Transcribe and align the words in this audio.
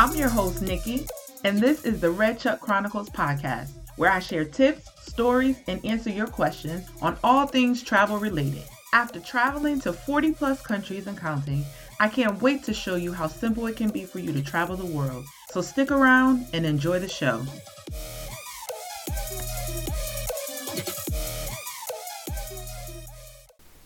I'm 0.00 0.14
your 0.14 0.28
host, 0.28 0.62
Nikki, 0.62 1.08
and 1.42 1.58
this 1.58 1.84
is 1.84 2.00
the 2.00 2.12
Red 2.12 2.38
Chuck 2.38 2.60
Chronicles 2.60 3.10
podcast, 3.10 3.70
where 3.96 4.12
I 4.12 4.20
share 4.20 4.44
tips, 4.44 4.88
stories, 5.00 5.56
and 5.66 5.84
answer 5.84 6.08
your 6.08 6.28
questions 6.28 6.86
on 7.02 7.18
all 7.24 7.48
things 7.48 7.82
travel 7.82 8.16
related. 8.16 8.62
After 8.92 9.18
traveling 9.18 9.80
to 9.80 9.92
40 9.92 10.34
plus 10.34 10.62
countries 10.62 11.08
and 11.08 11.18
counting, 11.18 11.64
I 11.98 12.06
can't 12.06 12.40
wait 12.40 12.62
to 12.62 12.72
show 12.72 12.94
you 12.94 13.12
how 13.12 13.26
simple 13.26 13.66
it 13.66 13.76
can 13.76 13.90
be 13.90 14.04
for 14.04 14.20
you 14.20 14.32
to 14.32 14.40
travel 14.40 14.76
the 14.76 14.86
world. 14.86 15.24
So 15.50 15.62
stick 15.62 15.90
around 15.90 16.46
and 16.52 16.64
enjoy 16.64 17.00
the 17.00 17.08
show. 17.08 17.44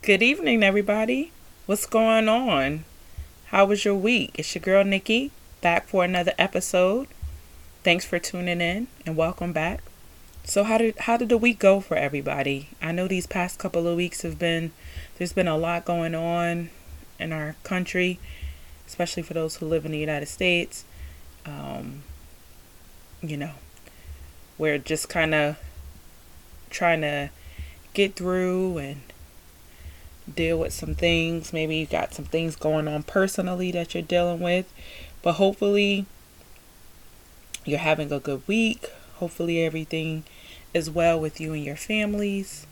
Good 0.03 0.23
evening, 0.23 0.63
everybody. 0.63 1.33
What's 1.65 1.87
going 1.87 2.29
on? 2.29 2.85
How 3.47 3.65
was 3.65 3.87
your 3.87 3.95
week? 3.95 4.33
It's 4.35 4.55
your 4.55 4.61
girl 4.61 4.85
Nikki 4.85 5.31
back 5.63 5.87
for 5.87 6.05
another 6.05 6.33
episode. 6.39 7.07
Thanks 7.85 8.05
for 8.05 8.19
tuning 8.19 8.61
in 8.61 8.89
and 9.07 9.17
welcome 9.17 9.53
back. 9.53 9.83
So 10.45 10.65
how 10.65 10.77
did 10.77 10.99
how 10.99 11.17
did 11.17 11.29
the 11.29 11.39
week 11.39 11.61
go 11.61 11.81
for 11.81 11.97
everybody? 11.97 12.69
I 12.83 12.91
know 12.91 13.07
these 13.07 13.29
past 13.29 13.61
couple 13.61 13.87
of 13.87 13.97
weeks 13.97 14.23
have 14.23 14.39
been 14.39 14.73
there's 15.17 15.33
been 15.33 15.49
a 15.49 15.57
lot 15.57 15.85
going 15.85 16.17
on 16.17 16.71
in 17.19 17.33
our 17.33 17.55
country, 17.63 18.19
especially 18.89 19.23
for 19.23 19.35
those 19.35 19.57
who 19.57 19.67
live 19.67 19.87
in 19.87 19.93
the 19.93 19.99
United 19.99 20.27
States. 20.27 20.85
Um, 21.47 22.03
you 23.23 23.37
know, 23.37 23.53
we're 24.59 24.79
just 24.79 25.09
kind 25.09 25.33
of 25.33 25.57
trying 26.71 27.03
to 27.03 27.31
get 27.95 28.17
through 28.17 28.79
and 28.79 29.01
deal 30.35 30.59
with 30.59 30.73
some 30.73 30.97
things. 30.97 31.53
Maybe 31.53 31.77
you've 31.77 31.91
got 31.91 32.15
some 32.15 32.25
things 32.25 32.57
going 32.57 32.89
on 32.89 33.05
personally 33.05 33.71
that 33.73 33.95
you're 33.95 34.03
dealing 34.03 34.41
with, 34.41 34.73
but 35.23 35.35
hopefully 35.35 36.07
you're 37.65 37.79
having 37.79 38.13
a 38.13 38.21
good 38.21 38.43
week. 38.47 38.91
Hopefully 39.17 39.65
everything 39.65 40.25
is 40.75 40.91
well 40.91 41.21
with 41.21 41.41
you 41.41 41.53
and 41.53 41.65
your 41.65 41.77
families. 41.77 42.67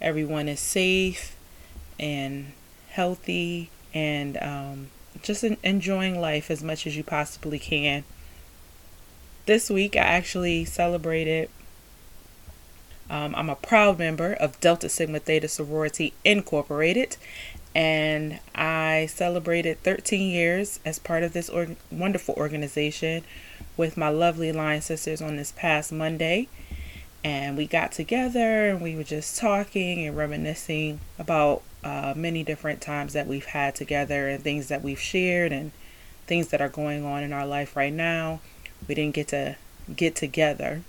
Everyone 0.00 0.48
is 0.48 0.60
safe 0.60 1.36
and 1.98 2.52
healthy 2.90 3.70
and 3.92 4.36
um, 4.40 4.88
just 5.22 5.42
enjoying 5.42 6.20
life 6.20 6.50
as 6.50 6.62
much 6.62 6.86
as 6.86 6.96
you 6.96 7.02
possibly 7.02 7.58
can. 7.58 8.04
This 9.46 9.70
week, 9.70 9.96
I 9.96 10.00
actually 10.00 10.64
celebrated. 10.64 11.48
Um, 13.10 13.34
I'm 13.34 13.48
a 13.48 13.56
proud 13.56 13.98
member 13.98 14.34
of 14.34 14.60
Delta 14.60 14.88
Sigma 14.88 15.18
Theta 15.18 15.48
Sorority 15.48 16.12
Incorporated, 16.24 17.16
and 17.74 18.40
I 18.54 19.06
celebrated 19.06 19.82
13 19.82 20.30
years 20.30 20.80
as 20.84 20.98
part 20.98 21.22
of 21.22 21.32
this 21.32 21.48
or- 21.48 21.76
wonderful 21.90 22.34
organization 22.36 23.24
with 23.76 23.96
my 23.96 24.08
lovely 24.08 24.52
line 24.52 24.80
sisters 24.80 25.22
on 25.22 25.36
this 25.36 25.52
past 25.52 25.92
Monday. 25.92 26.48
And 27.24 27.56
we 27.56 27.66
got 27.66 27.92
together 27.92 28.68
and 28.68 28.80
we 28.80 28.94
were 28.94 29.04
just 29.04 29.38
talking 29.38 30.06
and 30.06 30.16
reminiscing 30.16 31.00
about 31.18 31.62
uh, 31.84 32.14
many 32.16 32.42
different 32.42 32.80
times 32.80 33.12
that 33.12 33.26
we've 33.26 33.46
had 33.46 33.74
together 33.74 34.28
and 34.28 34.42
things 34.42 34.68
that 34.68 34.82
we've 34.82 35.00
shared 35.00 35.52
and 35.52 35.72
things 36.26 36.48
that 36.48 36.60
are 36.60 36.68
going 36.68 37.04
on 37.04 37.22
in 37.22 37.32
our 37.32 37.46
life 37.46 37.76
right 37.76 37.92
now. 37.92 38.40
We 38.86 38.94
didn't 38.94 39.14
get 39.14 39.28
to 39.28 39.56
get 39.94 40.14
together 40.14 40.82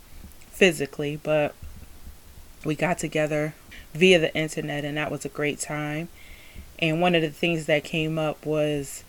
physically, 0.52 1.20
but 1.22 1.56
we 2.66 2.76
got 2.76 2.98
together 2.98 3.56
via 3.94 4.20
the 4.20 4.36
internet, 4.36 4.84
and 4.84 4.98
that 4.98 5.12
was 5.12 5.26
a 5.26 5.30
great 5.30 5.60
time. 5.60 6.10
And 6.80 7.02
one 7.02 7.14
of 7.14 7.22
the 7.22 7.30
things 7.30 7.66
that 7.66 7.84
came 7.84 8.18
up 8.18 8.46
was 8.46 9.04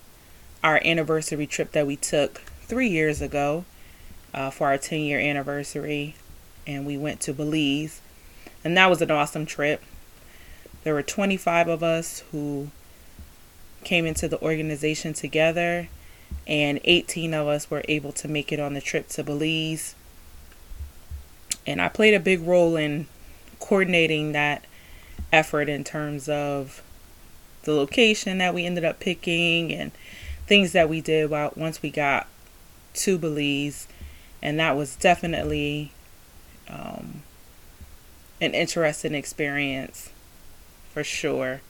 our 0.63 0.81
anniversary 0.85 1.47
trip 1.47 1.73
that 1.73 1.87
we 1.87 1.97
took 1.97 2.43
three 2.63 2.89
years 2.89 3.23
ago 3.23 3.65
uh, 4.35 4.51
for 4.51 4.67
our 4.67 4.79
10 4.79 5.01
year 5.01 5.19
anniversary. 5.19 6.17
And 6.67 6.85
we 6.85 6.99
went 6.99 7.21
to 7.23 7.33
Belize. 7.33 8.01
And 8.65 8.77
that 8.77 8.91
was 8.91 9.01
an 9.01 9.11
awesome 9.11 9.47
trip. 9.47 9.83
There 10.83 10.95
were 10.95 11.03
25 11.03 11.69
of 11.69 11.83
us 11.83 12.25
who 12.33 12.71
came 13.85 14.07
into 14.07 14.29
the 14.29 14.41
organization 14.43 15.13
together, 15.15 15.89
and 16.47 16.81
18 16.85 17.33
of 17.35 17.47
us 17.47 17.71
were 17.71 17.83
able 17.89 18.13
to 18.13 18.29
make 18.29 18.53
it 18.53 18.61
on 18.61 18.75
the 18.75 18.81
trip 18.81 19.09
to 19.09 19.25
Belize. 19.25 19.95
And 21.67 21.81
I 21.81 21.89
played 21.89 22.15
a 22.15 22.21
big 22.21 22.43
role 22.43 22.77
in 22.77 23.07
coordinating 23.59 24.33
that 24.33 24.65
effort 25.33 25.69
in 25.69 25.85
terms 25.85 26.29
of 26.29 26.83
the 27.63 27.73
location 27.73 28.39
that 28.39 28.55
we 28.55 28.67
ended 28.67 28.85
up 28.85 29.01
picking 29.01 29.73
and 29.73 29.93
things 30.47 30.73
that 30.73 30.89
we 30.89 31.01
did 31.01 31.31
while, 31.31 31.53
once 31.57 31.83
we 31.83 31.91
got 31.91 32.27
to 32.95 33.19
Belize. 33.19 33.87
And 34.43 34.59
that 34.59 34.77
was 34.77 34.97
definitely 34.97 35.93
um, 36.69 37.23
an 38.41 38.55
interesting 38.55 39.15
experience 39.15 40.11
for 40.93 41.05
sure. 41.05 41.61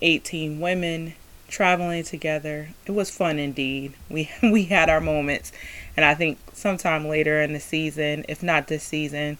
18 0.00 0.60
women 0.60 1.14
traveling 1.48 2.04
together. 2.04 2.68
It 2.86 2.92
was 2.92 3.10
fun 3.10 3.38
indeed. 3.38 3.94
We 4.08 4.30
we 4.42 4.64
had 4.64 4.88
our 4.88 5.00
moments 5.00 5.52
and 5.98 6.04
I 6.04 6.14
think 6.14 6.38
sometime 6.52 7.08
later 7.08 7.42
in 7.42 7.54
the 7.54 7.58
season, 7.58 8.24
if 8.28 8.40
not 8.40 8.68
this 8.68 8.84
season, 8.84 9.36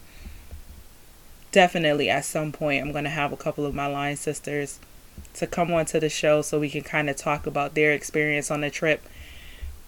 definitely 1.51 2.09
at 2.09 2.25
some 2.25 2.51
point 2.51 2.83
I'm 2.83 2.91
going 2.91 3.03
to 3.03 3.09
have 3.09 3.31
a 3.31 3.37
couple 3.37 3.65
of 3.65 3.75
my 3.75 3.87
line 3.87 4.15
sisters 4.15 4.79
to 5.33 5.47
come 5.47 5.71
onto 5.71 5.99
the 5.99 6.09
show 6.09 6.41
so 6.41 6.59
we 6.59 6.69
can 6.69 6.83
kind 6.83 7.09
of 7.09 7.15
talk 7.15 7.45
about 7.45 7.75
their 7.75 7.91
experience 7.91 8.49
on 8.51 8.61
the 8.61 8.69
trip. 8.69 9.03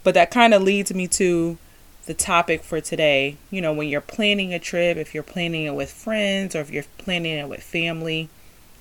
But 0.04 0.14
that 0.16 0.32
kind 0.32 0.54
of 0.54 0.62
leads 0.62 0.94
me 0.94 1.08
to 1.10 1.58
the 2.06 2.14
topic 2.14 2.64
for 2.64 2.82
today. 2.82 3.38
You 3.50 3.62
know, 3.62 3.74
when 3.74 3.88
you're 3.88 4.02
planning 4.02 4.54
a 4.54 4.60
trip, 4.60 4.98
if 4.98 5.14
you're 5.14 5.24
planning 5.24 5.66
it 5.66 5.76
with 5.76 5.92
friends 5.92 6.56
or 6.56 6.62
if 6.62 6.72
you're 6.72 6.86
planning 6.98 7.38
it 7.38 7.48
with 7.48 7.64
family, 7.64 8.30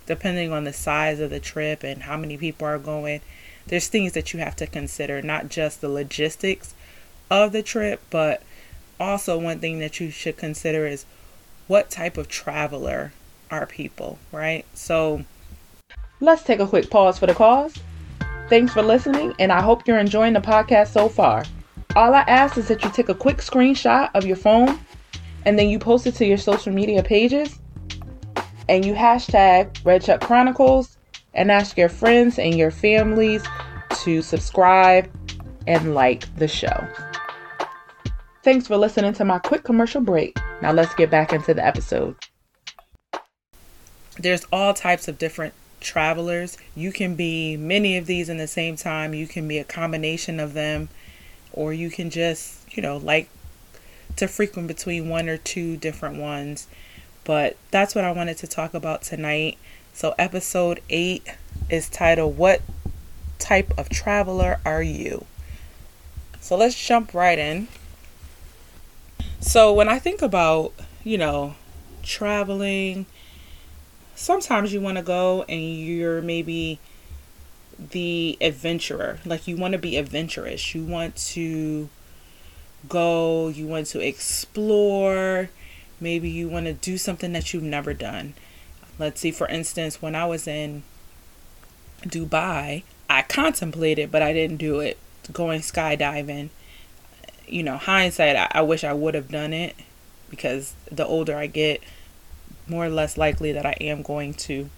depending 0.06 0.52
on 0.52 0.64
the 0.64 0.72
size 0.72 1.20
of 1.20 1.30
the 1.30 1.40
trip 1.40 1.82
and 1.84 2.04
how 2.04 2.16
many 2.16 2.36
people 2.36 2.66
are 2.66 2.78
going, 2.78 3.20
there's 3.66 3.88
things 3.88 4.12
that 4.12 4.32
you 4.32 4.40
have 4.40 4.56
to 4.56 4.66
consider, 4.66 5.22
not 5.22 5.48
just 5.48 5.80
the 5.80 5.88
logistics 5.88 6.74
of 7.30 7.52
the 7.52 7.62
trip, 7.62 8.00
but 8.10 8.42
also 8.98 9.38
one 9.38 9.60
thing 9.60 9.78
that 9.78 10.00
you 10.00 10.10
should 10.10 10.36
consider 10.36 10.86
is 10.86 11.04
what 11.70 11.88
type 11.88 12.18
of 12.18 12.26
traveler 12.26 13.12
are 13.48 13.64
people, 13.64 14.18
right? 14.32 14.64
So 14.74 15.24
let's 16.18 16.42
take 16.42 16.58
a 16.58 16.66
quick 16.66 16.90
pause 16.90 17.16
for 17.16 17.28
the 17.28 17.34
cause. 17.34 17.78
Thanks 18.48 18.72
for 18.72 18.82
listening, 18.82 19.34
and 19.38 19.52
I 19.52 19.62
hope 19.62 19.86
you're 19.86 20.00
enjoying 20.00 20.32
the 20.32 20.40
podcast 20.40 20.88
so 20.88 21.08
far. 21.08 21.44
All 21.94 22.12
I 22.12 22.22
ask 22.22 22.58
is 22.58 22.66
that 22.66 22.82
you 22.82 22.90
take 22.90 23.08
a 23.08 23.14
quick 23.14 23.36
screenshot 23.36 24.10
of 24.14 24.26
your 24.26 24.34
phone 24.34 24.80
and 25.46 25.56
then 25.56 25.68
you 25.68 25.78
post 25.78 26.08
it 26.08 26.16
to 26.16 26.26
your 26.26 26.38
social 26.38 26.72
media 26.72 27.04
pages 27.04 27.60
and 28.68 28.84
you 28.84 28.92
hashtag 28.92 29.72
Red 29.84 30.02
Chuck 30.02 30.22
Chronicles 30.22 30.98
and 31.34 31.52
ask 31.52 31.78
your 31.78 31.88
friends 31.88 32.40
and 32.40 32.58
your 32.58 32.72
families 32.72 33.44
to 34.02 34.22
subscribe 34.22 35.08
and 35.68 35.94
like 35.94 36.34
the 36.34 36.48
show. 36.48 36.84
Thanks 38.42 38.66
for 38.66 38.76
listening 38.76 39.12
to 39.12 39.24
my 39.24 39.38
quick 39.38 39.62
commercial 39.62 40.00
break. 40.00 40.36
Now 40.62 40.72
let's 40.72 40.94
get 40.94 41.10
back 41.10 41.32
into 41.32 41.54
the 41.54 41.64
episode. 41.64 42.16
There's 44.18 44.44
all 44.52 44.74
types 44.74 45.08
of 45.08 45.18
different 45.18 45.54
travelers. 45.80 46.58
You 46.76 46.92
can 46.92 47.14
be 47.14 47.56
many 47.56 47.96
of 47.96 48.06
these 48.06 48.28
in 48.28 48.36
the 48.36 48.46
same 48.46 48.76
time. 48.76 49.14
You 49.14 49.26
can 49.26 49.48
be 49.48 49.58
a 49.58 49.64
combination 49.64 50.38
of 50.38 50.52
them 50.52 50.90
or 51.52 51.72
you 51.72 51.90
can 51.90 52.10
just, 52.10 52.76
you 52.76 52.82
know, 52.82 52.98
like 52.98 53.28
to 54.16 54.28
frequent 54.28 54.68
between 54.68 55.08
one 55.08 55.28
or 55.28 55.38
two 55.38 55.78
different 55.78 56.18
ones. 56.18 56.66
But 57.24 57.56
that's 57.70 57.94
what 57.94 58.04
I 58.04 58.12
wanted 58.12 58.36
to 58.38 58.46
talk 58.46 58.74
about 58.74 59.02
tonight. 59.02 59.56
So, 59.94 60.14
episode 60.18 60.80
8 60.88 61.26
is 61.68 61.88
titled 61.88 62.36
What 62.36 62.60
Type 63.38 63.72
of 63.78 63.88
Traveler 63.88 64.60
Are 64.64 64.82
You? 64.82 65.26
So, 66.40 66.56
let's 66.56 66.74
jump 66.74 67.14
right 67.14 67.38
in. 67.38 67.68
So, 69.40 69.72
when 69.72 69.88
I 69.88 69.98
think 69.98 70.22
about, 70.22 70.72
you 71.04 71.18
know, 71.18 71.54
traveling, 72.02 73.06
sometimes 74.14 74.72
you 74.72 74.80
want 74.80 74.98
to 74.98 75.02
go 75.02 75.44
and 75.48 75.60
you're 75.60 76.20
maybe 76.20 76.78
the 77.78 78.36
adventurer. 78.40 79.18
Like 79.24 79.48
you 79.48 79.56
want 79.56 79.72
to 79.72 79.78
be 79.78 79.96
adventurous. 79.96 80.74
You 80.74 80.84
want 80.84 81.16
to 81.16 81.88
go, 82.88 83.48
you 83.48 83.66
want 83.66 83.86
to 83.86 84.00
explore. 84.00 85.50
Maybe 86.00 86.30
you 86.30 86.48
want 86.48 86.66
to 86.66 86.72
do 86.72 86.98
something 86.98 87.32
that 87.32 87.52
you've 87.52 87.62
never 87.62 87.94
done. 87.94 88.34
Let's 88.98 89.20
see, 89.20 89.30
for 89.30 89.48
instance, 89.48 90.02
when 90.02 90.14
I 90.14 90.26
was 90.26 90.46
in 90.46 90.82
Dubai, 92.02 92.82
I 93.08 93.22
contemplated, 93.22 94.10
but 94.10 94.22
I 94.22 94.32
didn't 94.32 94.58
do 94.58 94.80
it. 94.80 94.98
Going 95.32 95.60
skydiving. 95.60 96.50
You 97.50 97.62
know, 97.62 97.76
hindsight, 97.76 98.36
I, 98.36 98.48
I 98.52 98.62
wish 98.62 98.84
I 98.84 98.92
would 98.92 99.14
have 99.14 99.28
done 99.28 99.52
it 99.52 99.74
because 100.30 100.74
the 100.90 101.04
older 101.04 101.36
I 101.36 101.46
get, 101.46 101.82
more 102.68 102.84
or 102.86 102.90
less 102.90 103.18
likely 103.18 103.52
that 103.52 103.66
I 103.66 103.76
am 103.80 104.02
going 104.02 104.34
to 104.34 104.70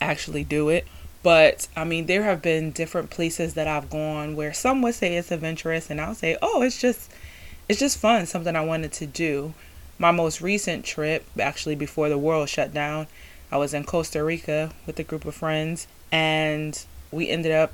actually 0.00 0.44
do 0.44 0.68
it. 0.68 0.86
But 1.22 1.66
I 1.76 1.84
mean, 1.84 2.06
there 2.06 2.22
have 2.22 2.40
been 2.40 2.70
different 2.70 3.10
places 3.10 3.54
that 3.54 3.66
I've 3.66 3.90
gone 3.90 4.36
where 4.36 4.54
some 4.54 4.80
would 4.82 4.94
say 4.94 5.16
it's 5.16 5.32
adventurous, 5.32 5.90
and 5.90 6.00
I'll 6.00 6.14
say, 6.14 6.38
oh, 6.40 6.62
it's 6.62 6.80
just, 6.80 7.10
it's 7.68 7.80
just 7.80 7.98
fun, 7.98 8.26
something 8.26 8.54
I 8.54 8.64
wanted 8.64 8.92
to 8.92 9.06
do. 9.06 9.54
My 9.98 10.12
most 10.12 10.40
recent 10.40 10.84
trip, 10.84 11.26
actually 11.40 11.74
before 11.74 12.08
the 12.08 12.18
world 12.18 12.48
shut 12.48 12.72
down, 12.72 13.08
I 13.50 13.56
was 13.56 13.74
in 13.74 13.84
Costa 13.84 14.22
Rica 14.22 14.70
with 14.86 14.98
a 15.00 15.04
group 15.04 15.24
of 15.24 15.34
friends, 15.34 15.88
and 16.12 16.80
we 17.10 17.28
ended 17.28 17.52
up 17.52 17.72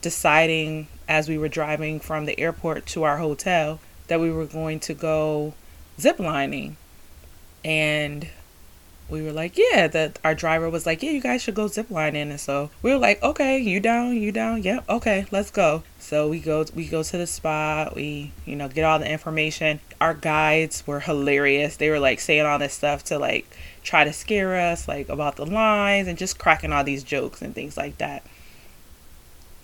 deciding 0.00 0.88
as 1.12 1.28
we 1.28 1.36
were 1.36 1.48
driving 1.48 2.00
from 2.00 2.24
the 2.24 2.40
airport 2.40 2.86
to 2.86 3.02
our 3.02 3.18
hotel 3.18 3.78
that 4.08 4.18
we 4.18 4.30
were 4.30 4.46
going 4.46 4.80
to 4.80 4.94
go 4.94 5.52
ziplining. 5.98 6.74
And 7.62 8.28
we 9.10 9.20
were 9.20 9.30
like, 9.30 9.58
yeah, 9.58 9.88
that 9.88 10.18
our 10.24 10.34
driver 10.34 10.70
was 10.70 10.86
like, 10.86 11.02
yeah, 11.02 11.10
you 11.10 11.20
guys 11.20 11.42
should 11.42 11.54
go 11.54 11.66
ziplining. 11.66 12.30
And 12.30 12.40
so 12.40 12.70
we 12.80 12.92
were 12.92 12.98
like, 12.98 13.22
okay, 13.22 13.58
you 13.58 13.78
down, 13.78 14.16
you 14.16 14.32
down, 14.32 14.62
yep, 14.62 14.88
okay, 14.88 15.26
let's 15.30 15.50
go. 15.50 15.82
So 15.98 16.30
we 16.30 16.40
go, 16.40 16.64
we 16.74 16.88
go 16.88 17.02
to 17.02 17.18
the 17.18 17.26
spot. 17.26 17.94
We, 17.94 18.32
you 18.46 18.56
know, 18.56 18.68
get 18.68 18.84
all 18.84 18.98
the 18.98 19.10
information. 19.10 19.80
Our 20.00 20.14
guides 20.14 20.86
were 20.86 21.00
hilarious. 21.00 21.76
They 21.76 21.90
were 21.90 22.00
like 22.00 22.20
saying 22.20 22.46
all 22.46 22.58
this 22.58 22.72
stuff 22.72 23.04
to 23.04 23.18
like 23.18 23.54
try 23.82 24.04
to 24.04 24.14
scare 24.14 24.56
us, 24.72 24.88
like 24.88 25.10
about 25.10 25.36
the 25.36 25.44
lines 25.44 26.08
and 26.08 26.16
just 26.16 26.38
cracking 26.38 26.72
all 26.72 26.84
these 26.84 27.04
jokes 27.04 27.42
and 27.42 27.54
things 27.54 27.76
like 27.76 27.98
that. 27.98 28.22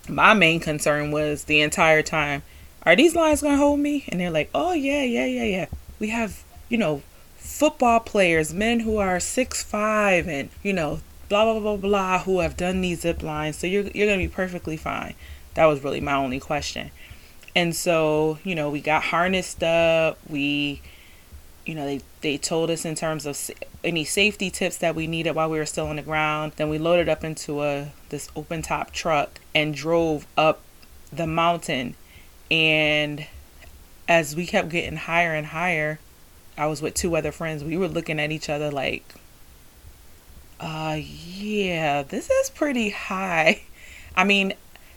My 0.09 0.35
main 0.35 0.61
concern 0.61 1.11
was 1.11 1.45
the 1.45 1.61
entire 1.61 2.03
time, 2.03 2.43
are 2.83 2.97
these 2.97 3.15
lines 3.15 3.43
gonna 3.43 3.57
hold 3.57 3.81
me? 3.81 4.05
And 4.09 4.21
they're 4.21 4.31
like, 4.31 4.51
oh 4.55 4.73
yeah, 4.73 5.03
yeah, 5.03 5.27
yeah, 5.27 5.45
yeah. 5.45 5.67
We 5.99 6.09
have, 6.09 6.43
you 6.69 6.79
know, 6.79 7.03
football 7.37 8.01
players, 8.01 8.53
men 8.53 8.81
who 8.81 8.97
are 8.99 9.21
six 9.21 9.63
five 9.63 10.29
and, 10.29 10.49
you 10.63 10.73
know, 10.73 11.01
blah 11.29 11.45
blah 11.45 11.61
blah 11.61 11.77
blah 11.77 12.19
who 12.21 12.41
have 12.41 12.57
done 12.57 12.81
these 12.81 13.01
zip 13.01 13.23
lines. 13.23 13.57
So 13.57 13.67
you're 13.67 13.89
you're 13.89 14.07
gonna 14.07 14.19
be 14.19 14.29
perfectly 14.29 14.77
fine. 14.77 15.15
That 15.55 15.67
was 15.67 15.83
really 15.83 16.01
my 16.01 16.15
only 16.15 16.41
question. 16.41 16.91
And 17.57 17.75
so, 17.75 18.39
you 18.45 18.55
know, 18.55 18.71
we 18.71 18.81
got 18.81 19.03
harnessed 19.05 19.63
up, 19.63 20.19
we 20.29 20.81
you 21.69 21.75
know, 21.75 21.85
they, 21.85 22.01
they 22.23 22.39
told 22.39 22.71
us 22.71 22.87
in 22.87 22.95
terms 22.95 23.27
of 23.27 23.51
any 23.85 24.03
safety 24.03 24.49
tips 24.49 24.79
that 24.79 24.95
we 24.95 25.07
needed 25.07 25.33
while 25.33 25.51
we 25.51 25.59
were 25.59 25.67
still 25.67 25.87
on 25.89 25.97
the 25.97 26.03
ground. 26.03 26.53
Then 26.57 26.71
we 26.71 26.79
loaded 26.79 27.11
up 27.11 27.23
into 27.23 27.63
a 27.63 27.93
this 28.09 28.31
open 28.35 28.63
top 28.63 28.91
truck 28.91 29.39
and 29.55 29.75
drove 29.75 30.27
up 30.35 30.63
the 31.13 31.27
mountain. 31.27 31.95
And 32.51 33.27
as 34.09 34.35
we 34.35 34.47
kept 34.47 34.71
getting 34.71 34.97
higher 34.97 35.35
and 35.35 35.49
higher, 35.49 35.99
I 36.57 36.65
was 36.65 36.81
with 36.81 36.95
two 36.95 37.15
other 37.15 37.33
friends. 37.33 37.63
We 37.63 37.77
were 37.77 37.87
looking 37.87 38.19
at 38.19 38.33
each 38.33 38.49
other 38.49 38.71
like, 38.71 39.05
uh, 40.61 40.97
yeah, 40.99 42.03
this 42.03 42.31
is 42.31 42.49
pretty 42.49 42.89
high. 42.89 43.61
I 44.17 44.25
mean, 44.25 44.55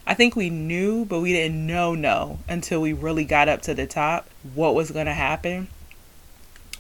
I 0.08 0.14
think 0.14 0.38
we 0.38 0.50
knew, 0.50 1.04
but 1.04 1.20
we 1.20 1.34
didn't 1.34 1.68
know 1.68 1.96
no 1.96 2.40
until 2.48 2.80
we 2.80 2.94
really 2.94 3.26
got 3.26 3.50
up 3.50 3.62
to 3.64 3.74
the 3.74 3.86
top 3.86 4.30
what 4.54 4.74
was 4.74 4.92
going 4.92 5.08
to 5.08 5.14
happen. 5.14 5.68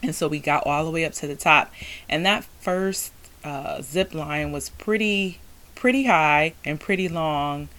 And 0.03 0.15
so 0.15 0.27
we 0.27 0.39
got 0.39 0.65
all 0.65 0.83
the 0.85 0.91
way 0.91 1.05
up 1.05 1.13
to 1.13 1.27
the 1.27 1.35
top. 1.35 1.71
And 2.09 2.25
that 2.25 2.43
first 2.43 3.13
uh, 3.43 3.81
zip 3.81 4.13
line 4.13 4.51
was 4.51 4.69
pretty, 4.69 5.39
pretty 5.75 6.05
high 6.05 6.53
and 6.65 6.79
pretty 6.79 7.07
long. 7.07 7.69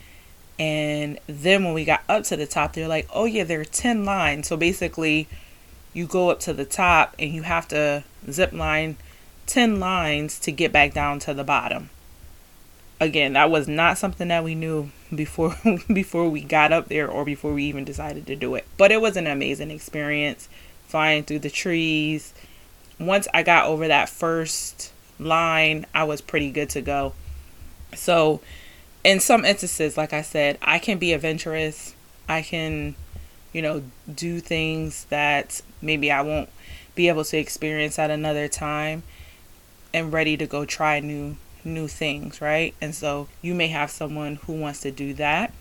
And 0.58 1.18
then 1.26 1.64
when 1.64 1.74
we 1.74 1.84
got 1.84 2.02
up 2.08 2.24
to 2.24 2.36
the 2.36 2.46
top, 2.46 2.74
they're 2.74 2.88
like, 2.88 3.08
oh, 3.12 3.24
yeah, 3.24 3.44
there 3.44 3.60
are 3.60 3.64
10 3.64 4.04
lines. 4.04 4.46
So 4.48 4.56
basically, 4.56 5.26
you 5.92 6.06
go 6.06 6.30
up 6.30 6.40
to 6.40 6.52
the 6.52 6.64
top 6.64 7.14
and 7.18 7.32
you 7.32 7.42
have 7.42 7.68
to 7.68 8.04
zip 8.30 8.52
line 8.52 8.96
10 9.46 9.80
lines 9.80 10.38
to 10.40 10.52
get 10.52 10.72
back 10.72 10.92
down 10.94 11.18
to 11.20 11.34
the 11.34 11.44
bottom. 11.44 11.90
Again, 13.00 13.32
that 13.32 13.50
was 13.50 13.66
not 13.66 13.98
something 13.98 14.28
that 14.28 14.44
we 14.44 14.54
knew 14.54 14.90
before 15.12 15.56
before 15.92 16.28
we 16.28 16.40
got 16.40 16.72
up 16.72 16.88
there 16.88 17.08
or 17.08 17.24
before 17.24 17.52
we 17.52 17.64
even 17.64 17.84
decided 17.84 18.26
to 18.28 18.36
do 18.36 18.54
it. 18.54 18.64
But 18.78 18.92
it 18.92 19.00
was 19.00 19.16
an 19.16 19.26
amazing 19.26 19.72
experience 19.72 20.48
flying 20.92 21.24
through 21.24 21.40
the 21.40 21.50
trees. 21.50 22.32
Once 23.00 23.26
I 23.34 23.42
got 23.42 23.66
over 23.66 23.88
that 23.88 24.08
first 24.08 24.92
line, 25.18 25.86
I 25.94 26.04
was 26.04 26.20
pretty 26.20 26.52
good 26.52 26.70
to 26.70 26.80
go. 26.80 27.14
So, 27.94 28.40
in 29.02 29.18
some 29.18 29.44
instances, 29.44 29.96
like 29.96 30.12
I 30.12 30.22
said, 30.22 30.56
I 30.62 30.78
can 30.78 30.98
be 30.98 31.12
adventurous. 31.12 31.96
I 32.28 32.42
can 32.42 32.94
you 33.52 33.62
know, 33.62 33.82
do 34.12 34.40
things 34.40 35.04
that 35.10 35.60
maybe 35.80 36.10
I 36.10 36.22
won't 36.22 36.48
be 36.94 37.08
able 37.08 37.24
to 37.24 37.36
experience 37.36 37.98
at 37.98 38.10
another 38.10 38.48
time 38.48 39.02
and 39.94 40.12
ready 40.12 40.36
to 40.36 40.46
go 40.46 40.64
try 40.64 41.00
new 41.00 41.36
new 41.64 41.86
things, 41.86 42.40
right? 42.40 42.74
And 42.80 42.94
so 42.94 43.28
you 43.40 43.54
may 43.54 43.68
have 43.68 43.90
someone 43.90 44.36
who 44.46 44.54
wants 44.54 44.80
to 44.80 44.90
do 44.90 45.14
that. 45.14 45.52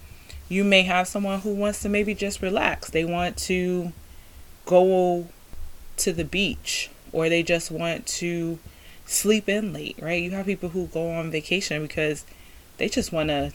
You 0.49 0.63
may 0.63 0.81
have 0.83 1.07
someone 1.07 1.41
who 1.41 1.53
wants 1.53 1.81
to 1.83 1.89
maybe 1.89 2.15
just 2.15 2.41
relax. 2.41 2.89
They 2.89 3.05
want 3.05 3.37
to 3.37 3.93
go 4.65 5.27
to 5.97 6.13
the 6.13 6.25
beach 6.25 6.89
or 7.11 7.29
they 7.29 7.43
just 7.43 7.71
want 7.71 8.05
to 8.05 8.59
sleep 9.05 9.49
in 9.49 9.73
late, 9.73 9.97
right? 10.01 10.21
You 10.21 10.31
have 10.31 10.45
people 10.45 10.69
who 10.69 10.87
go 10.87 11.11
on 11.11 11.31
vacation 11.31 11.81
because 11.81 12.25
they 12.77 12.89
just 12.89 13.11
want 13.11 13.29
to 13.29 13.53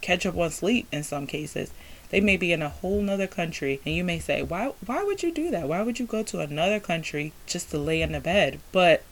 catch 0.00 0.26
up 0.26 0.36
on 0.36 0.50
sleep 0.50 0.86
in 0.90 1.02
some 1.02 1.26
cases. 1.26 1.70
They 2.10 2.20
may 2.20 2.36
be 2.36 2.52
in 2.52 2.62
a 2.62 2.68
whole 2.68 3.00
nother 3.00 3.28
country 3.28 3.80
and 3.84 3.94
you 3.94 4.02
may 4.02 4.18
say, 4.18 4.42
Why 4.42 4.72
why 4.84 5.04
would 5.04 5.22
you 5.22 5.32
do 5.32 5.50
that? 5.50 5.68
Why 5.68 5.82
would 5.82 6.00
you 6.00 6.06
go 6.06 6.22
to 6.24 6.40
another 6.40 6.80
country 6.80 7.32
just 7.46 7.70
to 7.70 7.78
lay 7.78 8.02
in 8.02 8.12
the 8.12 8.20
bed? 8.20 8.58
But 8.72 9.04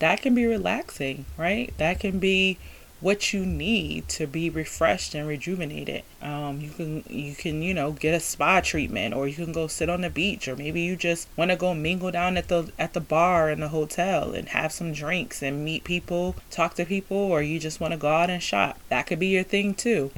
that 0.00 0.22
can 0.22 0.34
be 0.34 0.44
relaxing, 0.44 1.24
right? 1.36 1.72
That 1.78 2.00
can 2.00 2.18
be 2.18 2.58
what 3.00 3.32
you 3.32 3.44
need 3.44 4.08
to 4.08 4.26
be 4.26 4.48
refreshed 4.48 5.14
and 5.14 5.28
rejuvenated. 5.28 6.02
Um, 6.22 6.60
you 6.60 6.70
can 6.70 7.04
you 7.08 7.34
can 7.34 7.62
you 7.62 7.74
know 7.74 7.92
get 7.92 8.14
a 8.14 8.20
spa 8.20 8.60
treatment, 8.60 9.14
or 9.14 9.28
you 9.28 9.34
can 9.34 9.52
go 9.52 9.66
sit 9.66 9.90
on 9.90 10.00
the 10.00 10.10
beach, 10.10 10.48
or 10.48 10.56
maybe 10.56 10.80
you 10.80 10.96
just 10.96 11.28
want 11.36 11.50
to 11.50 11.56
go 11.56 11.74
mingle 11.74 12.10
down 12.10 12.36
at 12.36 12.48
the 12.48 12.72
at 12.78 12.94
the 12.94 13.00
bar 13.00 13.50
in 13.50 13.60
the 13.60 13.68
hotel 13.68 14.32
and 14.32 14.48
have 14.48 14.72
some 14.72 14.92
drinks 14.92 15.42
and 15.42 15.64
meet 15.64 15.84
people, 15.84 16.36
talk 16.50 16.74
to 16.74 16.84
people, 16.84 17.16
or 17.16 17.42
you 17.42 17.58
just 17.58 17.80
want 17.80 17.92
to 17.92 17.98
go 17.98 18.08
out 18.08 18.30
and 18.30 18.42
shop. 18.42 18.78
That 18.88 19.06
could 19.06 19.18
be 19.18 19.28
your 19.28 19.44
thing 19.44 19.74
too, 19.74 20.10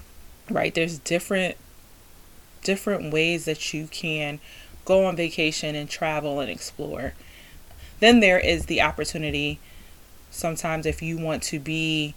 right? 0.49 0.75
There's 0.75 0.99
different 1.01 1.57
different 2.63 3.13
ways 3.13 3.45
that 3.45 3.73
you 3.75 3.89
can 3.89 4.41
go 4.85 5.05
on 5.05 5.17
vacation 5.17 5.75
and 5.75 5.91
travel 5.91 6.41
and 6.41 6.51
explore. 6.51 7.15
Then 8.01 8.21
there 8.21 8.39
is 8.39 8.67
the 8.67 8.81
opportunity 8.81 9.59
sometimes 10.31 10.87
if 10.87 11.03
you 11.03 11.19
want 11.19 11.43
to 11.43 11.59
be 11.59 12.15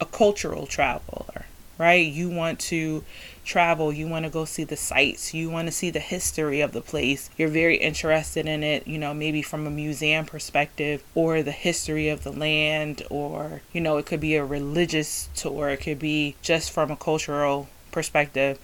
a 0.00 0.06
cultural 0.06 0.66
traveler, 0.66 1.46
right? 1.78 2.06
You 2.06 2.30
want 2.30 2.60
to 2.60 3.04
travel, 3.44 3.92
you 3.92 4.06
want 4.06 4.24
to 4.24 4.30
go 4.30 4.44
see 4.44 4.64
the 4.64 4.76
sights, 4.76 5.32
you 5.32 5.48
want 5.48 5.66
to 5.68 5.72
see 5.72 5.90
the 5.90 5.98
history 5.98 6.60
of 6.60 6.72
the 6.72 6.80
place. 6.80 7.30
You're 7.36 7.48
very 7.48 7.76
interested 7.76 8.46
in 8.46 8.62
it, 8.62 8.86
you 8.86 8.98
know, 8.98 9.14
maybe 9.14 9.42
from 9.42 9.66
a 9.66 9.70
museum 9.70 10.26
perspective 10.26 11.02
or 11.14 11.42
the 11.42 11.52
history 11.52 12.08
of 12.08 12.24
the 12.24 12.32
land, 12.32 13.02
or, 13.10 13.62
you 13.72 13.80
know, 13.80 13.96
it 13.96 14.06
could 14.06 14.20
be 14.20 14.36
a 14.36 14.44
religious 14.44 15.28
tour, 15.34 15.70
it 15.70 15.78
could 15.78 15.98
be 15.98 16.36
just 16.42 16.70
from 16.70 16.90
a 16.90 16.96
cultural 16.96 17.68
perspective. 17.90 18.58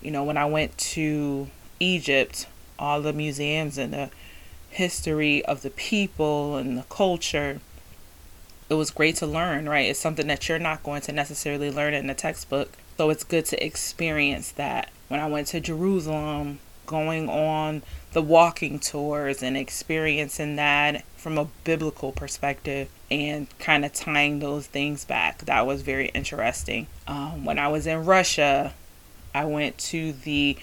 You 0.00 0.10
know, 0.10 0.24
when 0.24 0.38
I 0.38 0.46
went 0.46 0.78
to 0.78 1.48
Egypt, 1.78 2.46
all 2.78 3.02
the 3.02 3.12
museums 3.12 3.76
and 3.76 3.92
the 3.92 4.10
history 4.70 5.44
of 5.44 5.60
the 5.60 5.70
people 5.70 6.56
and 6.56 6.78
the 6.78 6.84
culture, 6.84 7.60
it 8.70 8.74
was 8.74 8.90
great 8.90 9.16
to 9.16 9.26
learn, 9.26 9.68
right? 9.68 9.90
It's 9.90 9.98
something 9.98 10.28
that 10.28 10.48
you're 10.48 10.58
not 10.58 10.82
going 10.82 11.02
to 11.02 11.12
necessarily 11.12 11.70
learn 11.70 11.92
in 11.92 12.06
the 12.06 12.14
textbook. 12.14 12.78
So 12.96 13.10
it's 13.10 13.24
good 13.24 13.44
to 13.46 13.64
experience 13.64 14.52
that. 14.52 14.90
When 15.08 15.20
I 15.20 15.26
went 15.26 15.48
to 15.48 15.60
Jerusalem, 15.60 16.60
going 16.90 17.28
on 17.28 17.82
the 18.12 18.20
walking 18.20 18.80
tours 18.80 19.44
and 19.44 19.56
experiencing 19.56 20.56
that 20.56 21.04
from 21.16 21.38
a 21.38 21.46
biblical 21.62 22.10
perspective 22.10 22.88
and 23.10 23.46
kind 23.60 23.84
of 23.84 23.92
tying 23.92 24.40
those 24.40 24.66
things 24.66 25.04
back. 25.04 25.38
That 25.44 25.66
was 25.66 25.82
very 25.82 26.08
interesting. 26.08 26.88
Um, 27.06 27.44
when 27.44 27.60
I 27.60 27.68
was 27.68 27.86
in 27.86 28.04
Russia, 28.04 28.74
I 29.32 29.44
went 29.44 29.78
to 29.78 30.12
the 30.12 30.56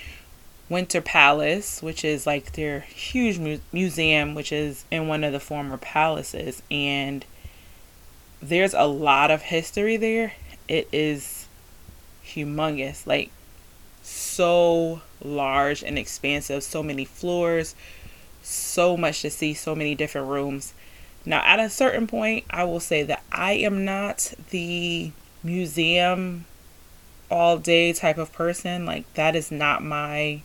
Winter 0.70 1.00
Palace, 1.00 1.82
which 1.82 2.04
is 2.04 2.28
like 2.28 2.54
their 2.54 2.82
huge 2.82 3.40
mu- 3.40 3.60
museum, 3.72 4.36
which 4.36 4.52
is 4.52 4.84
in 4.92 5.08
one 5.08 5.24
of 5.24 5.32
the 5.32 5.40
former 5.40 5.78
palaces. 5.78 6.62
And 6.70 7.24
there's 8.42 8.74
a 8.74 8.86
lot 8.86 9.32
of 9.32 9.44
history 9.44 9.98
there. 9.98 10.34
It 10.68 10.88
is 10.92 11.48
humongous. 12.26 13.08
Like, 13.08 13.32
so 14.04 15.02
large 15.24 15.84
and 15.84 15.98
expansive, 15.98 16.64
so 16.64 16.82
many 16.82 17.06
floors, 17.06 17.76
so 18.42 18.96
much 18.96 19.22
to 19.22 19.30
see, 19.30 19.54
so 19.54 19.76
many 19.76 19.96
different 19.96 20.28
rooms. 20.28 20.74
Now, 21.26 21.42
at 21.44 21.60
a 21.60 21.70
certain 21.70 22.08
point, 22.08 22.46
I 22.50 22.64
will 22.64 22.80
say 22.80 23.04
that 23.04 23.24
I 23.32 23.54
am 23.54 23.84
not 23.84 24.34
the 24.50 25.12
museum 25.44 26.46
all 27.30 27.58
day 27.58 27.92
type 27.92 28.18
of 28.18 28.32
person. 28.32 28.86
Like, 28.86 29.12
that 29.16 29.36
is 29.36 29.52
not 29.52 29.84
my 29.84 30.42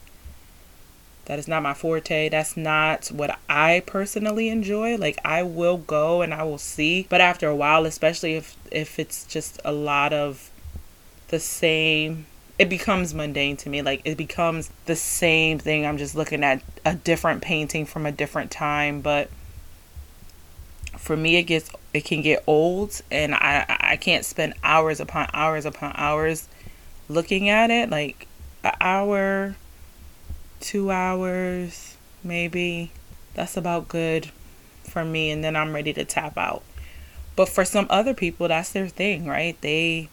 That 1.26 1.38
is 1.38 1.46
not 1.46 1.62
my 1.62 1.74
forte. 1.74 2.28
That's 2.28 2.56
not 2.56 3.08
what 3.08 3.38
I 3.48 3.82
personally 3.86 4.48
enjoy. 4.48 4.96
Like 4.96 5.18
I 5.24 5.42
will 5.42 5.78
go 5.78 6.20
and 6.20 6.34
I 6.34 6.42
will 6.42 6.58
see, 6.58 7.06
but 7.08 7.20
after 7.20 7.48
a 7.48 7.56
while, 7.56 7.86
especially 7.86 8.34
if 8.34 8.56
if 8.70 8.98
it's 8.98 9.24
just 9.24 9.60
a 9.64 9.72
lot 9.72 10.12
of 10.12 10.50
the 11.28 11.38
same 11.38 12.26
it 12.58 12.68
becomes 12.68 13.14
mundane 13.14 13.56
to 13.58 13.68
me. 13.68 13.82
Like 13.82 14.02
it 14.04 14.16
becomes 14.16 14.70
the 14.86 14.96
same 14.96 15.58
thing. 15.58 15.86
I'm 15.86 15.98
just 15.98 16.14
looking 16.14 16.44
at 16.44 16.62
a 16.84 16.94
different 16.94 17.42
painting 17.42 17.86
from 17.86 18.04
a 18.04 18.12
different 18.12 18.50
time, 18.50 19.00
but 19.00 19.30
for 20.96 21.16
me 21.16 21.36
it 21.36 21.44
gets 21.44 21.70
it 21.94 22.04
can 22.04 22.22
get 22.22 22.42
old 22.46 23.00
and 23.10 23.34
I 23.34 23.64
I 23.68 23.96
can't 23.96 24.24
spend 24.24 24.54
hours 24.62 25.00
upon 25.00 25.28
hours 25.32 25.66
upon 25.66 25.92
hours 25.96 26.48
looking 27.08 27.48
at 27.48 27.70
it 27.70 27.90
like 27.90 28.26
an 28.62 28.72
hour 28.80 29.56
2 30.62 30.90
hours 30.90 31.96
maybe 32.24 32.90
that's 33.34 33.56
about 33.56 33.88
good 33.88 34.30
for 34.84 35.04
me 35.04 35.30
and 35.30 35.42
then 35.42 35.56
I'm 35.56 35.74
ready 35.74 35.92
to 35.94 36.04
tap 36.04 36.36
out. 36.36 36.62
But 37.34 37.48
for 37.48 37.64
some 37.64 37.86
other 37.90 38.14
people 38.14 38.48
that's 38.48 38.72
their 38.72 38.88
thing, 38.88 39.26
right? 39.26 39.60
They 39.60 40.08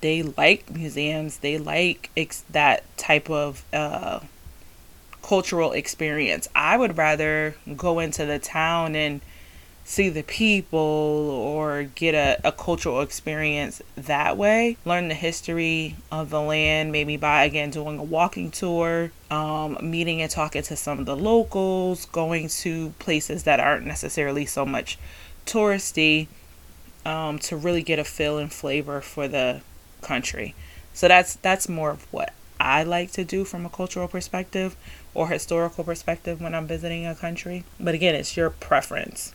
they 0.00 0.22
like 0.22 0.70
museums, 0.70 1.38
they 1.38 1.58
like 1.58 2.10
ex- 2.16 2.44
that 2.50 2.84
type 2.96 3.30
of 3.30 3.64
uh, 3.72 4.20
cultural 5.22 5.72
experience. 5.72 6.48
I 6.54 6.76
would 6.76 6.96
rather 6.96 7.56
go 7.76 7.98
into 7.98 8.24
the 8.26 8.38
town 8.38 8.94
and 8.94 9.20
see 9.86 10.08
the 10.08 10.22
people 10.24 10.78
or 10.80 11.84
get 11.84 12.12
a, 12.12 12.36
a 12.42 12.50
cultural 12.50 13.00
experience 13.00 13.80
that 13.96 14.36
way. 14.36 14.76
Learn 14.84 15.06
the 15.06 15.14
history 15.14 15.94
of 16.10 16.30
the 16.30 16.40
land, 16.40 16.90
maybe 16.90 17.16
by 17.16 17.44
again 17.44 17.70
doing 17.70 17.98
a 17.98 18.02
walking 18.02 18.50
tour, 18.50 19.12
um, 19.30 19.78
meeting 19.80 20.20
and 20.20 20.30
talking 20.30 20.62
to 20.62 20.76
some 20.76 20.98
of 20.98 21.06
the 21.06 21.16
locals, 21.16 22.06
going 22.06 22.48
to 22.48 22.90
places 22.98 23.44
that 23.44 23.60
aren't 23.60 23.86
necessarily 23.86 24.44
so 24.44 24.66
much 24.66 24.98
touristy 25.46 26.26
um, 27.04 27.38
to 27.38 27.56
really 27.56 27.82
get 27.82 28.00
a 28.00 28.04
feel 28.04 28.38
and 28.38 28.52
flavor 28.52 29.00
for 29.00 29.28
the 29.28 29.60
country. 30.02 30.56
So 30.94 31.06
that's 31.06 31.36
that's 31.36 31.68
more 31.68 31.90
of 31.90 32.12
what 32.12 32.32
I 32.58 32.82
like 32.82 33.12
to 33.12 33.24
do 33.24 33.44
from 33.44 33.64
a 33.64 33.70
cultural 33.70 34.08
perspective 34.08 34.74
or 35.14 35.28
historical 35.28 35.84
perspective 35.84 36.40
when 36.40 36.56
I'm 36.56 36.66
visiting 36.66 37.06
a 37.06 37.14
country. 37.14 37.62
But 37.78 37.94
again, 37.94 38.16
it's 38.16 38.36
your 38.36 38.50
preference. 38.50 39.32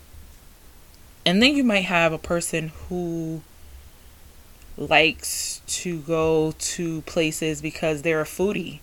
And 1.26 1.42
then 1.42 1.56
you 1.56 1.64
might 1.64 1.86
have 1.86 2.14
a 2.14 2.18
person 2.18 2.72
who 2.90 3.42
likes 4.78 5.62
to 5.68 6.00
go 6.00 6.54
to 6.58 7.02
places 7.02 7.62
because 7.62 8.02
they're 8.02 8.22
a 8.22 8.26
foodie, 8.26 8.80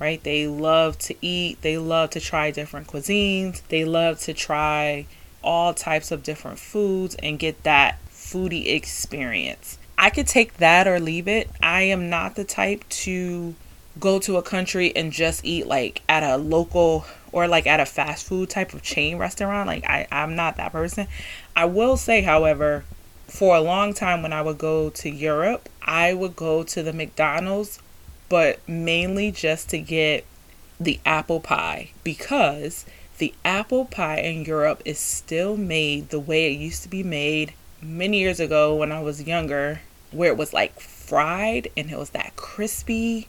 right? 0.00 0.22
They 0.22 0.46
love 0.46 0.98
to 1.00 1.14
eat, 1.20 1.60
they 1.62 1.76
love 1.76 2.10
to 2.10 2.20
try 2.20 2.50
different 2.50 2.86
cuisines, 2.86 3.62
they 3.68 3.84
love 3.84 4.20
to 4.20 4.32
try 4.32 5.06
all 5.42 5.74
types 5.74 6.10
of 6.10 6.22
different 6.22 6.58
foods 6.58 7.14
and 7.16 7.38
get 7.38 7.62
that 7.64 7.98
foodie 8.10 8.74
experience. 8.74 9.78
I 9.98 10.10
could 10.10 10.26
take 10.26 10.56
that 10.56 10.88
or 10.88 10.98
leave 10.98 11.28
it. 11.28 11.50
I 11.62 11.82
am 11.82 12.08
not 12.08 12.34
the 12.34 12.44
type 12.44 12.88
to 12.88 13.54
go 14.00 14.18
to 14.20 14.36
a 14.36 14.42
country 14.42 14.94
and 14.96 15.12
just 15.12 15.44
eat 15.44 15.66
like 15.66 16.02
at 16.08 16.22
a 16.22 16.36
local 16.36 17.04
or 17.34 17.48
like 17.48 17.66
at 17.66 17.80
a 17.80 17.84
fast 17.84 18.24
food 18.24 18.48
type 18.48 18.72
of 18.72 18.82
chain 18.82 19.18
restaurant. 19.18 19.66
Like 19.66 19.84
I, 19.84 20.06
I'm 20.12 20.36
not 20.36 20.56
that 20.56 20.70
person. 20.70 21.08
I 21.56 21.64
will 21.64 21.96
say, 21.96 22.22
however, 22.22 22.84
for 23.26 23.56
a 23.56 23.60
long 23.60 23.92
time 23.92 24.22
when 24.22 24.32
I 24.32 24.40
would 24.40 24.56
go 24.56 24.88
to 24.90 25.10
Europe, 25.10 25.68
I 25.82 26.14
would 26.14 26.36
go 26.36 26.62
to 26.62 26.82
the 26.82 26.92
McDonald's, 26.92 27.80
but 28.28 28.60
mainly 28.68 29.32
just 29.32 29.68
to 29.70 29.78
get 29.78 30.24
the 30.78 31.00
apple 31.04 31.40
pie 31.40 31.90
because 32.04 32.86
the 33.18 33.34
apple 33.44 33.84
pie 33.84 34.20
in 34.20 34.44
Europe 34.44 34.80
is 34.84 35.00
still 35.00 35.56
made 35.56 36.10
the 36.10 36.20
way 36.20 36.46
it 36.46 36.56
used 36.56 36.84
to 36.84 36.88
be 36.88 37.02
made 37.02 37.52
many 37.82 38.20
years 38.20 38.38
ago 38.38 38.76
when 38.76 38.92
I 38.92 39.00
was 39.00 39.24
younger, 39.24 39.80
where 40.12 40.30
it 40.30 40.38
was 40.38 40.52
like 40.52 40.78
fried 40.78 41.66
and 41.76 41.90
it 41.90 41.98
was 41.98 42.10
that 42.10 42.36
crispy 42.36 43.26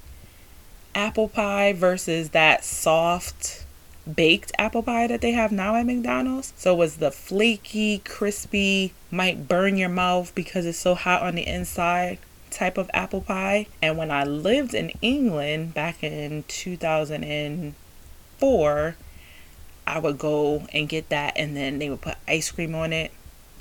apple 0.94 1.28
pie 1.28 1.74
versus 1.74 2.30
that 2.30 2.64
soft 2.64 3.65
baked 4.14 4.52
apple 4.58 4.84
pie 4.84 5.08
that 5.08 5.22
they 5.22 5.32
have 5.32 5.52
now 5.52 5.76
at 5.76 5.86
McDonald's. 5.86 6.54
So 6.56 6.74
it 6.74 6.78
was 6.78 6.98
the 6.98 7.12
flaky, 7.12 8.00
crispy, 8.00 8.94
might 9.12 9.48
burn 9.48 9.78
your 9.78 9.90
mouth 9.90 10.34
because 10.36 10.66
it's 10.66 10.78
so 10.78 10.96
hot 10.96 11.22
on 11.22 11.36
the 11.36 11.48
inside 11.48 12.18
type 12.52 12.78
of 12.78 12.90
apple 12.94 13.22
pie. 13.22 13.68
And 13.82 13.98
when 13.98 14.12
I 14.12 14.24
lived 14.24 14.74
in 14.74 14.90
England 15.02 15.74
back 15.74 16.04
in 16.04 16.44
2004, 16.48 18.96
I 19.88 20.00
would 20.00 20.18
go 20.18 20.66
and 20.74 20.90
get 20.90 21.10
that 21.10 21.34
and 21.36 21.56
then 21.56 21.80
they 21.80 21.90
would 21.90 22.02
put 22.02 22.16
ice 22.28 22.52
cream 22.52 22.76
on 22.76 22.94
it 22.94 23.12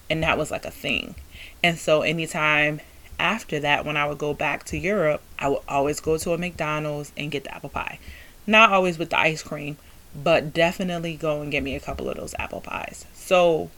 and 0.08 0.22
that 0.22 0.38
was 0.38 0.50
like 0.50 0.64
a 0.64 0.70
thing. 0.70 1.14
And 1.62 1.78
so 1.78 2.02
anytime 2.02 2.80
after 3.18 3.60
that 3.60 3.84
when 3.84 3.96
I 3.96 4.06
would 4.06 4.18
go 4.18 4.34
back 4.34 4.64
to 4.64 4.78
Europe, 4.78 5.22
I 5.38 5.48
would 5.48 5.62
always 5.68 6.00
go 6.00 6.18
to 6.18 6.32
a 6.32 6.38
McDonald's 6.38 7.12
and 7.16 7.30
get 7.30 7.44
the 7.44 7.54
apple 7.54 7.70
pie. 7.70 7.98
Not 8.46 8.70
always 8.70 8.98
with 8.98 9.10
the 9.10 9.18
ice 9.18 9.42
cream, 9.42 9.78
but 10.14 10.52
definitely 10.52 11.16
go 11.16 11.40
and 11.40 11.50
get 11.50 11.62
me 11.62 11.74
a 11.74 11.80
couple 11.80 12.08
of 12.08 12.16
those 12.16 12.34
apple 12.38 12.60
pies. 12.60 13.04
So 13.14 13.70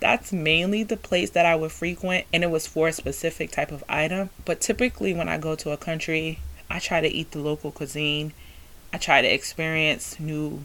that's 0.00 0.32
mainly 0.32 0.82
the 0.82 0.96
place 0.96 1.30
that 1.30 1.46
I 1.46 1.56
would 1.56 1.72
frequent, 1.72 2.26
and 2.32 2.44
it 2.44 2.50
was 2.50 2.66
for 2.66 2.88
a 2.88 2.92
specific 2.92 3.50
type 3.50 3.72
of 3.72 3.82
item. 3.88 4.30
But 4.44 4.60
typically, 4.60 5.14
when 5.14 5.28
I 5.28 5.38
go 5.38 5.54
to 5.56 5.70
a 5.70 5.76
country, 5.76 6.38
I 6.70 6.78
try 6.78 7.00
to 7.00 7.08
eat 7.08 7.30
the 7.30 7.38
local 7.38 7.72
cuisine. 7.72 8.32
I 8.92 8.98
try 8.98 9.22
to 9.22 9.32
experience 9.32 10.20
new, 10.20 10.64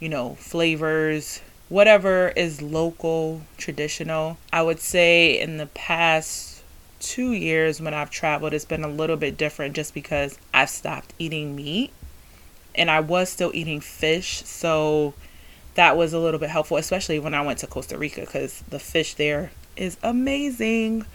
you 0.00 0.08
know, 0.08 0.36
flavors, 0.36 1.40
whatever 1.68 2.28
is 2.36 2.62
local, 2.62 3.42
traditional. 3.56 4.38
I 4.52 4.62
would 4.62 4.80
say 4.80 5.38
in 5.38 5.58
the 5.58 5.66
past 5.66 6.62
two 7.00 7.32
years 7.32 7.80
when 7.80 7.94
I've 7.94 8.10
traveled, 8.10 8.54
it's 8.54 8.64
been 8.64 8.84
a 8.84 8.88
little 8.88 9.16
bit 9.16 9.36
different 9.36 9.74
just 9.74 9.92
because 9.92 10.38
I've 10.54 10.70
stopped 10.70 11.12
eating 11.18 11.56
meat 11.56 11.92
and 12.74 12.90
I 12.90 13.00
was 13.00 13.28
still 13.28 13.50
eating 13.54 13.80
fish, 13.80 14.42
so 14.44 15.14
that 15.74 15.96
was 15.96 16.12
a 16.12 16.18
little 16.18 16.40
bit 16.40 16.50
helpful, 16.50 16.76
especially 16.76 17.18
when 17.18 17.34
I 17.34 17.42
went 17.42 17.58
to 17.60 17.66
Costa 17.66 17.96
Rica 17.96 18.20
because 18.20 18.62
the 18.68 18.78
fish 18.78 19.14
there 19.14 19.50
is 19.76 19.96
amazing. 20.02 21.06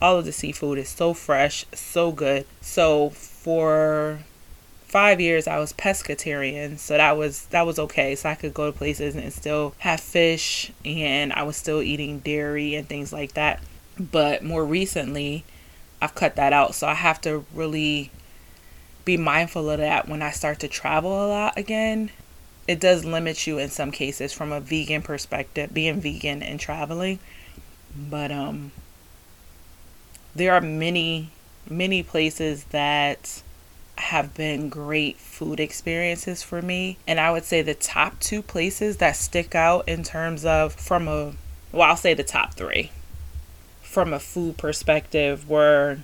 All 0.00 0.18
of 0.18 0.24
the 0.24 0.32
seafood 0.32 0.78
is 0.78 0.88
so 0.88 1.14
fresh, 1.14 1.64
so 1.72 2.12
good. 2.12 2.46
So 2.60 3.10
for 3.10 4.20
five 4.84 5.20
years 5.20 5.46
I 5.46 5.58
was 5.58 5.72
pescatarian, 5.72 6.78
so 6.78 6.96
that 6.96 7.16
was 7.16 7.46
that 7.46 7.66
was 7.66 7.78
okay. 7.78 8.14
So 8.14 8.28
I 8.28 8.34
could 8.34 8.54
go 8.54 8.70
to 8.70 8.76
places 8.76 9.16
and 9.16 9.32
still 9.32 9.74
have 9.78 10.00
fish, 10.00 10.72
and 10.84 11.32
I 11.32 11.42
was 11.42 11.56
still 11.56 11.82
eating 11.82 12.20
dairy 12.20 12.74
and 12.74 12.88
things 12.88 13.12
like 13.12 13.34
that. 13.34 13.60
But 13.98 14.44
more 14.44 14.64
recently, 14.64 15.44
I've 16.00 16.14
cut 16.14 16.36
that 16.36 16.52
out, 16.52 16.74
so 16.74 16.86
I 16.86 16.94
have 16.94 17.20
to 17.22 17.44
really 17.54 18.10
be 19.06 19.16
mindful 19.16 19.70
of 19.70 19.78
that 19.78 20.08
when 20.08 20.20
I 20.20 20.32
start 20.32 20.58
to 20.60 20.68
travel 20.68 21.12
a 21.24 21.28
lot 21.28 21.56
again. 21.56 22.10
It 22.68 22.80
does 22.80 23.04
limit 23.04 23.46
you 23.46 23.58
in 23.58 23.70
some 23.70 23.92
cases 23.92 24.32
from 24.32 24.50
a 24.50 24.60
vegan 24.60 25.00
perspective, 25.00 25.72
being 25.72 26.00
vegan 26.00 26.42
and 26.42 26.60
traveling. 26.60 27.20
But 27.96 28.30
um 28.30 28.72
there 30.34 30.52
are 30.52 30.60
many 30.60 31.30
many 31.70 32.02
places 32.02 32.64
that 32.64 33.42
have 33.96 34.34
been 34.34 34.68
great 34.68 35.16
food 35.16 35.58
experiences 35.58 36.42
for 36.42 36.60
me. 36.60 36.98
And 37.06 37.18
I 37.18 37.30
would 37.30 37.44
say 37.44 37.62
the 37.62 37.74
top 37.74 38.20
two 38.20 38.42
places 38.42 38.98
that 38.98 39.16
stick 39.16 39.54
out 39.54 39.88
in 39.88 40.02
terms 40.02 40.44
of 40.44 40.74
from 40.74 41.08
a 41.08 41.32
well, 41.72 41.90
I'll 41.90 41.96
say 41.96 42.12
the 42.12 42.24
top 42.24 42.54
three 42.54 42.90
from 43.82 44.12
a 44.12 44.18
food 44.18 44.58
perspective 44.58 45.48
were 45.48 45.98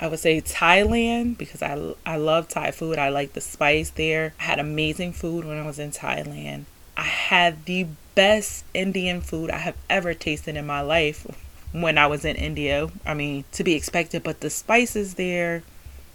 I 0.00 0.08
would 0.08 0.18
say 0.18 0.40
Thailand 0.40 1.38
because 1.38 1.62
I, 1.62 1.94
I 2.04 2.16
love 2.16 2.48
Thai 2.48 2.72
food. 2.72 2.98
I 2.98 3.08
like 3.10 3.32
the 3.32 3.40
spice 3.40 3.90
there. 3.90 4.34
I 4.40 4.44
had 4.44 4.58
amazing 4.58 5.12
food 5.12 5.44
when 5.44 5.58
I 5.58 5.66
was 5.66 5.78
in 5.78 5.92
Thailand. 5.92 6.64
I 6.96 7.02
had 7.02 7.64
the 7.64 7.86
best 8.14 8.64
Indian 8.74 9.20
food 9.20 9.50
I 9.50 9.58
have 9.58 9.76
ever 9.88 10.14
tasted 10.14 10.56
in 10.56 10.66
my 10.66 10.80
life 10.80 11.26
when 11.72 11.98
I 11.98 12.06
was 12.06 12.24
in 12.24 12.36
India. 12.36 12.88
I 13.06 13.14
mean, 13.14 13.44
to 13.52 13.64
be 13.64 13.74
expected, 13.74 14.22
but 14.22 14.40
the 14.40 14.50
spices 14.50 15.14
there, 15.14 15.62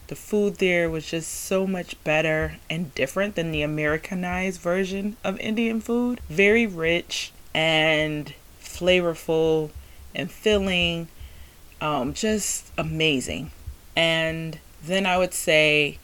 the 0.08 0.16
food 0.16 0.56
there 0.56 0.90
was 0.90 1.06
just 1.06 1.32
so 1.32 1.68
much 1.68 2.02
better 2.04 2.58
and 2.70 2.94
different 2.96 3.36
than 3.36 3.52
the 3.52 3.62
Americanized 3.62 4.60
version 4.62 5.18
of 5.24 5.40
Indian 5.40 5.82
food. 5.82 6.22
Very 6.30 6.66
rich 6.66 7.32
and 7.54 8.34
flavorful 8.62 9.72
and 10.16 10.32
filling. 10.32 11.08
Um, 11.82 12.14
just 12.14 12.72
amazing. 12.78 13.52
And 14.00 14.58
then 14.82 15.06
I 15.06 15.18
would 15.18 15.34
say 15.34 16.00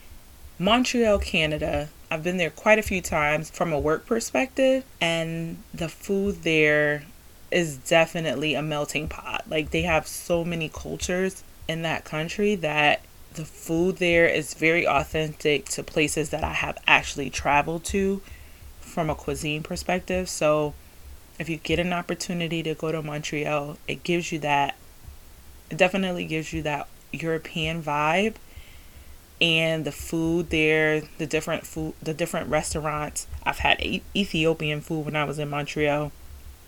Montreal, 0.59 1.17
Canada. 1.19 1.87
I've 2.11 2.25
been 2.25 2.35
there 2.35 2.49
quite 2.49 2.77
a 2.77 2.81
few 2.81 3.01
times 3.01 3.49
from 3.49 3.71
a 3.71 3.79
work 3.79 4.05
perspective, 4.05 4.83
and 4.99 5.63
the 5.73 5.87
food 5.87 6.43
there 6.43 7.05
is 7.51 7.77
definitely 7.77 8.53
a 8.53 8.61
melting 8.61 9.07
pot. 9.07 9.45
Like 9.49 9.71
they 9.71 9.83
have 9.83 10.07
so 10.07 10.43
many 10.43 10.67
cultures 10.67 11.41
in 11.69 11.83
that 11.83 12.03
country 12.03 12.55
that 12.55 12.99
the 13.33 13.45
food 13.45 13.95
there 13.95 14.27
is 14.27 14.55
very 14.55 14.85
authentic 14.85 15.69
to 15.69 15.81
places 15.81 16.31
that 16.31 16.43
I 16.43 16.51
have 16.51 16.77
actually 16.85 17.29
traveled 17.29 17.85
to 17.85 18.21
from 18.81 19.09
a 19.09 19.15
cuisine 19.15 19.63
perspective. 19.63 20.27
So 20.27 20.73
if 21.39 21.47
you 21.47 21.55
get 21.55 21.79
an 21.79 21.93
opportunity 21.93 22.61
to 22.63 22.75
go 22.75 22.91
to 22.91 23.01
Montreal, 23.01 23.77
it 23.87 24.03
gives 24.03 24.33
you 24.33 24.39
that 24.39 24.75
it 25.69 25.77
definitely 25.77 26.25
gives 26.25 26.51
you 26.51 26.61
that 26.63 26.89
European 27.15 27.81
vibe 27.81 28.35
and 29.41 29.85
the 29.85 29.91
food 29.91 30.49
there, 30.49 31.01
the 31.17 31.25
different 31.25 31.65
food, 31.65 31.93
the 32.01 32.13
different 32.13 32.49
restaurants. 32.49 33.27
I've 33.43 33.59
had 33.59 33.81
Ethiopian 34.15 34.81
food 34.81 35.05
when 35.05 35.15
I 35.15 35.25
was 35.25 35.39
in 35.39 35.49
Montreal. 35.49 36.11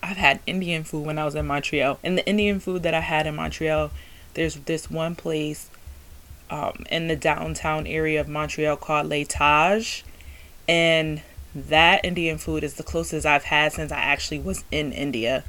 I've 0.04 0.18
had 0.18 0.40
Indian 0.46 0.84
food 0.84 1.06
when 1.06 1.18
I 1.18 1.26
was 1.26 1.36
in 1.36 1.48
Montreal. 1.48 2.00
And 2.04 2.18
the 2.18 2.28
Indian 2.28 2.60
food 2.60 2.84
that 2.84 2.94
I 2.94 3.00
had 3.00 3.26
in 3.26 3.36
Montreal, 3.36 3.92
there's 4.34 4.56
this 4.56 4.92
one 4.92 5.16
place 5.16 5.70
um, 6.50 6.86
in 6.90 7.08
the 7.08 7.16
downtown 7.16 7.88
area 7.88 8.20
of 8.20 8.28
Montreal 8.28 8.76
called 8.76 9.08
Le 9.08 9.26
Taj. 9.26 10.04
And 10.68 11.22
that 11.56 12.04
Indian 12.04 12.38
food 12.38 12.64
is 12.64 12.76
the 12.76 12.84
closest 12.84 13.26
I've 13.26 13.46
had 13.46 13.74
since 13.74 13.92
I 13.92 14.00
actually 14.00 14.40
was 14.40 14.64
in 14.72 14.92
India 14.92 15.44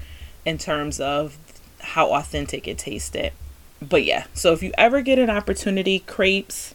in 0.46 0.56
terms 0.56 1.00
of 1.00 1.36
how 1.80 2.12
authentic 2.14 2.66
it 2.66 2.78
tasted. 2.78 3.32
But 3.80 4.04
yeah, 4.04 4.26
so 4.34 4.52
if 4.52 4.62
you 4.62 4.72
ever 4.76 5.02
get 5.02 5.18
an 5.18 5.30
opportunity, 5.30 6.00
crepes, 6.00 6.74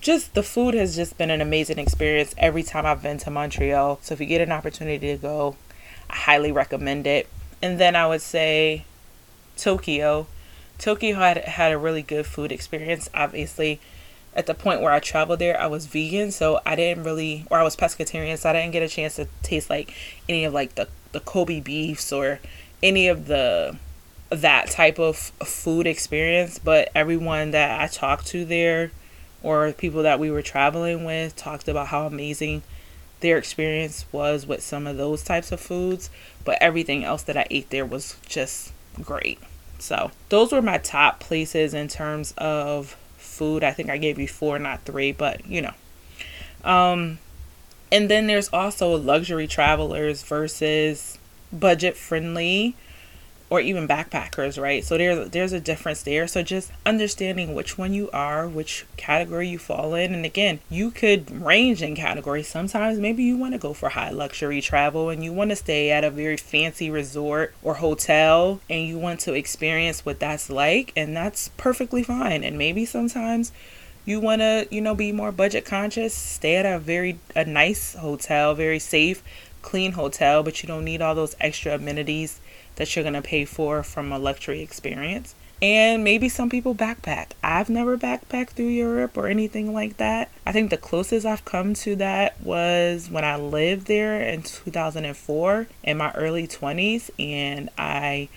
just 0.00 0.34
the 0.34 0.42
food 0.42 0.74
has 0.74 0.96
just 0.96 1.16
been 1.16 1.30
an 1.30 1.40
amazing 1.40 1.78
experience 1.78 2.34
every 2.36 2.62
time 2.62 2.84
I've 2.84 3.02
been 3.02 3.18
to 3.18 3.30
Montreal. 3.30 4.00
So 4.02 4.14
if 4.14 4.20
you 4.20 4.26
get 4.26 4.40
an 4.40 4.52
opportunity 4.52 5.12
to 5.12 5.16
go, 5.16 5.56
I 6.10 6.16
highly 6.16 6.52
recommend 6.52 7.06
it. 7.06 7.28
And 7.62 7.78
then 7.78 7.96
I 7.96 8.06
would 8.06 8.20
say 8.20 8.84
Tokyo. 9.56 10.26
Tokyo 10.78 11.16
had 11.16 11.38
had 11.38 11.72
a 11.72 11.78
really 11.78 12.02
good 12.02 12.26
food 12.26 12.50
experience. 12.50 13.08
Obviously, 13.14 13.80
at 14.34 14.46
the 14.46 14.54
point 14.54 14.82
where 14.82 14.92
I 14.92 14.98
traveled 14.98 15.38
there, 15.38 15.58
I 15.58 15.68
was 15.68 15.86
vegan, 15.86 16.32
so 16.32 16.60
I 16.66 16.74
didn't 16.74 17.04
really, 17.04 17.46
or 17.50 17.58
I 17.58 17.62
was 17.62 17.76
pescatarian, 17.76 18.36
so 18.36 18.50
I 18.50 18.54
didn't 18.54 18.72
get 18.72 18.82
a 18.82 18.88
chance 18.88 19.16
to 19.16 19.28
taste 19.42 19.70
like 19.70 19.94
any 20.28 20.44
of 20.44 20.52
like 20.52 20.74
the 20.74 20.88
the 21.12 21.20
Kobe 21.20 21.60
beefs 21.60 22.12
or 22.12 22.40
any 22.82 23.06
of 23.06 23.28
the 23.28 23.76
that 24.36 24.70
type 24.70 24.98
of 24.98 25.16
food 25.16 25.86
experience. 25.86 26.58
But 26.58 26.90
everyone 26.94 27.52
that 27.52 27.80
I 27.80 27.86
talked 27.86 28.26
to 28.28 28.44
there 28.44 28.90
or 29.42 29.72
people 29.72 30.02
that 30.02 30.18
we 30.18 30.30
were 30.30 30.42
traveling 30.42 31.04
with 31.04 31.36
talked 31.36 31.68
about 31.68 31.88
how 31.88 32.06
amazing 32.06 32.62
their 33.20 33.38
experience 33.38 34.04
was 34.12 34.46
with 34.46 34.62
some 34.62 34.86
of 34.86 34.96
those 34.96 35.22
types 35.22 35.52
of 35.52 35.60
foods, 35.60 36.10
but 36.44 36.58
everything 36.60 37.04
else 37.04 37.22
that 37.22 37.36
I 37.36 37.46
ate 37.50 37.70
there 37.70 37.86
was 37.86 38.16
just 38.26 38.72
great. 39.00 39.38
So, 39.78 40.10
those 40.28 40.52
were 40.52 40.62
my 40.62 40.78
top 40.78 41.20
places 41.20 41.74
in 41.74 41.88
terms 41.88 42.32
of 42.38 42.96
food. 43.16 43.64
I 43.64 43.72
think 43.72 43.90
I 43.90 43.98
gave 43.98 44.18
you 44.18 44.28
four, 44.28 44.58
not 44.58 44.82
three, 44.84 45.12
but 45.12 45.46
you 45.46 45.62
know. 45.62 45.74
Um, 46.64 47.18
and 47.90 48.10
then 48.10 48.26
there's 48.26 48.48
also 48.52 48.96
luxury 48.96 49.46
travelers 49.46 50.22
versus 50.22 51.18
budget 51.52 51.96
friendly 51.96 52.76
or 53.54 53.60
even 53.60 53.86
backpackers, 53.86 54.60
right? 54.60 54.84
So 54.84 54.98
there's 54.98 55.30
there's 55.30 55.52
a 55.52 55.60
difference 55.60 56.02
there. 56.02 56.26
So 56.26 56.42
just 56.42 56.72
understanding 56.84 57.54
which 57.54 57.78
one 57.78 57.94
you 57.94 58.10
are, 58.12 58.48
which 58.48 58.84
category 58.96 59.48
you 59.48 59.58
fall 59.58 59.94
in, 59.94 60.12
and 60.12 60.24
again, 60.24 60.58
you 60.68 60.90
could 60.90 61.30
range 61.30 61.80
in 61.80 61.94
categories. 61.94 62.48
Sometimes 62.48 62.98
maybe 62.98 63.22
you 63.22 63.36
want 63.36 63.52
to 63.52 63.58
go 63.58 63.72
for 63.72 63.90
high 63.90 64.10
luxury 64.10 64.60
travel 64.60 65.08
and 65.08 65.22
you 65.22 65.32
want 65.32 65.50
to 65.50 65.56
stay 65.56 65.92
at 65.92 66.02
a 66.02 66.10
very 66.10 66.36
fancy 66.36 66.90
resort 66.90 67.54
or 67.62 67.74
hotel 67.74 68.60
and 68.68 68.88
you 68.88 68.98
want 68.98 69.20
to 69.20 69.34
experience 69.34 70.04
what 70.04 70.18
that's 70.18 70.50
like, 70.50 70.92
and 70.96 71.16
that's 71.16 71.50
perfectly 71.56 72.02
fine. 72.02 72.42
And 72.42 72.58
maybe 72.58 72.84
sometimes 72.84 73.52
you 74.04 74.18
want 74.18 74.40
to, 74.40 74.66
you 74.68 74.80
know, 74.80 74.96
be 74.96 75.12
more 75.12 75.30
budget 75.30 75.64
conscious, 75.64 76.12
stay 76.12 76.56
at 76.56 76.66
a 76.66 76.80
very 76.80 77.20
a 77.36 77.44
nice 77.44 77.94
hotel, 77.94 78.52
very 78.52 78.80
safe, 78.80 79.22
clean 79.62 79.92
hotel, 79.92 80.42
but 80.42 80.60
you 80.60 80.66
don't 80.66 80.84
need 80.84 81.00
all 81.00 81.14
those 81.14 81.36
extra 81.40 81.76
amenities 81.76 82.40
that 82.76 82.94
you're 82.94 83.02
going 83.02 83.14
to 83.14 83.22
pay 83.22 83.44
for 83.44 83.82
from 83.82 84.12
a 84.12 84.18
luxury 84.18 84.60
experience. 84.60 85.34
And 85.62 86.04
maybe 86.04 86.28
some 86.28 86.50
people 86.50 86.74
backpack. 86.74 87.30
I've 87.42 87.70
never 87.70 87.96
backpacked 87.96 88.50
through 88.50 88.66
Europe 88.66 89.16
or 89.16 89.28
anything 89.28 89.72
like 89.72 89.96
that. 89.96 90.30
I 90.44 90.52
think 90.52 90.70
the 90.70 90.76
closest 90.76 91.24
I've 91.24 91.44
come 91.44 91.74
to 91.74 91.96
that 91.96 92.40
was 92.42 93.08
when 93.08 93.24
I 93.24 93.36
lived 93.36 93.86
there 93.86 94.20
in 94.20 94.42
2004 94.42 95.66
in 95.82 95.96
my 95.96 96.12
early 96.12 96.46
20s 96.46 97.10
and 97.18 97.70
I 97.78 98.28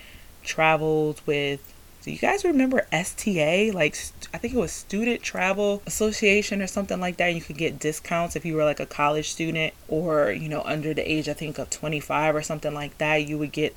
traveled 0.44 1.22
with 1.26 1.74
do 2.08 2.14
you 2.14 2.20
guys 2.20 2.46
remember 2.46 2.88
STA? 2.94 3.72
Like, 3.72 3.98
I 4.34 4.38
think 4.38 4.54
it 4.54 4.58
was 4.58 4.72
Student 4.72 5.22
Travel 5.22 5.84
Association 5.86 6.62
or 6.62 6.68
something 6.68 7.02
like 7.02 7.18
that. 7.18 7.36
You 7.36 7.42
could 7.42 7.58
get 7.58 7.80
discounts 7.80 8.38
if 8.38 8.46
you 8.46 8.56
were 8.56 8.64
like 8.64 8.80
a 8.80 8.86
college 8.86 9.30
student 9.30 9.74
or, 9.90 10.32
you 10.32 10.48
know, 10.48 10.62
under 10.62 10.94
the 10.94 11.02
age, 11.02 11.28
I 11.28 11.34
think, 11.34 11.58
of 11.58 11.70
25 11.70 12.34
or 12.34 12.42
something 12.42 12.74
like 12.74 12.98
that. 13.00 13.28
You 13.28 13.38
would 13.40 13.52
get 13.52 13.76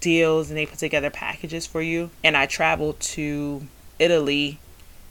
deals 0.00 0.48
and 0.48 0.56
they 0.56 0.66
put 0.66 0.78
together 0.78 1.10
packages 1.10 1.66
for 1.66 1.82
you. 1.82 2.10
And 2.24 2.36
I 2.36 2.46
traveled 2.46 3.00
to 3.00 3.66
Italy 3.98 4.58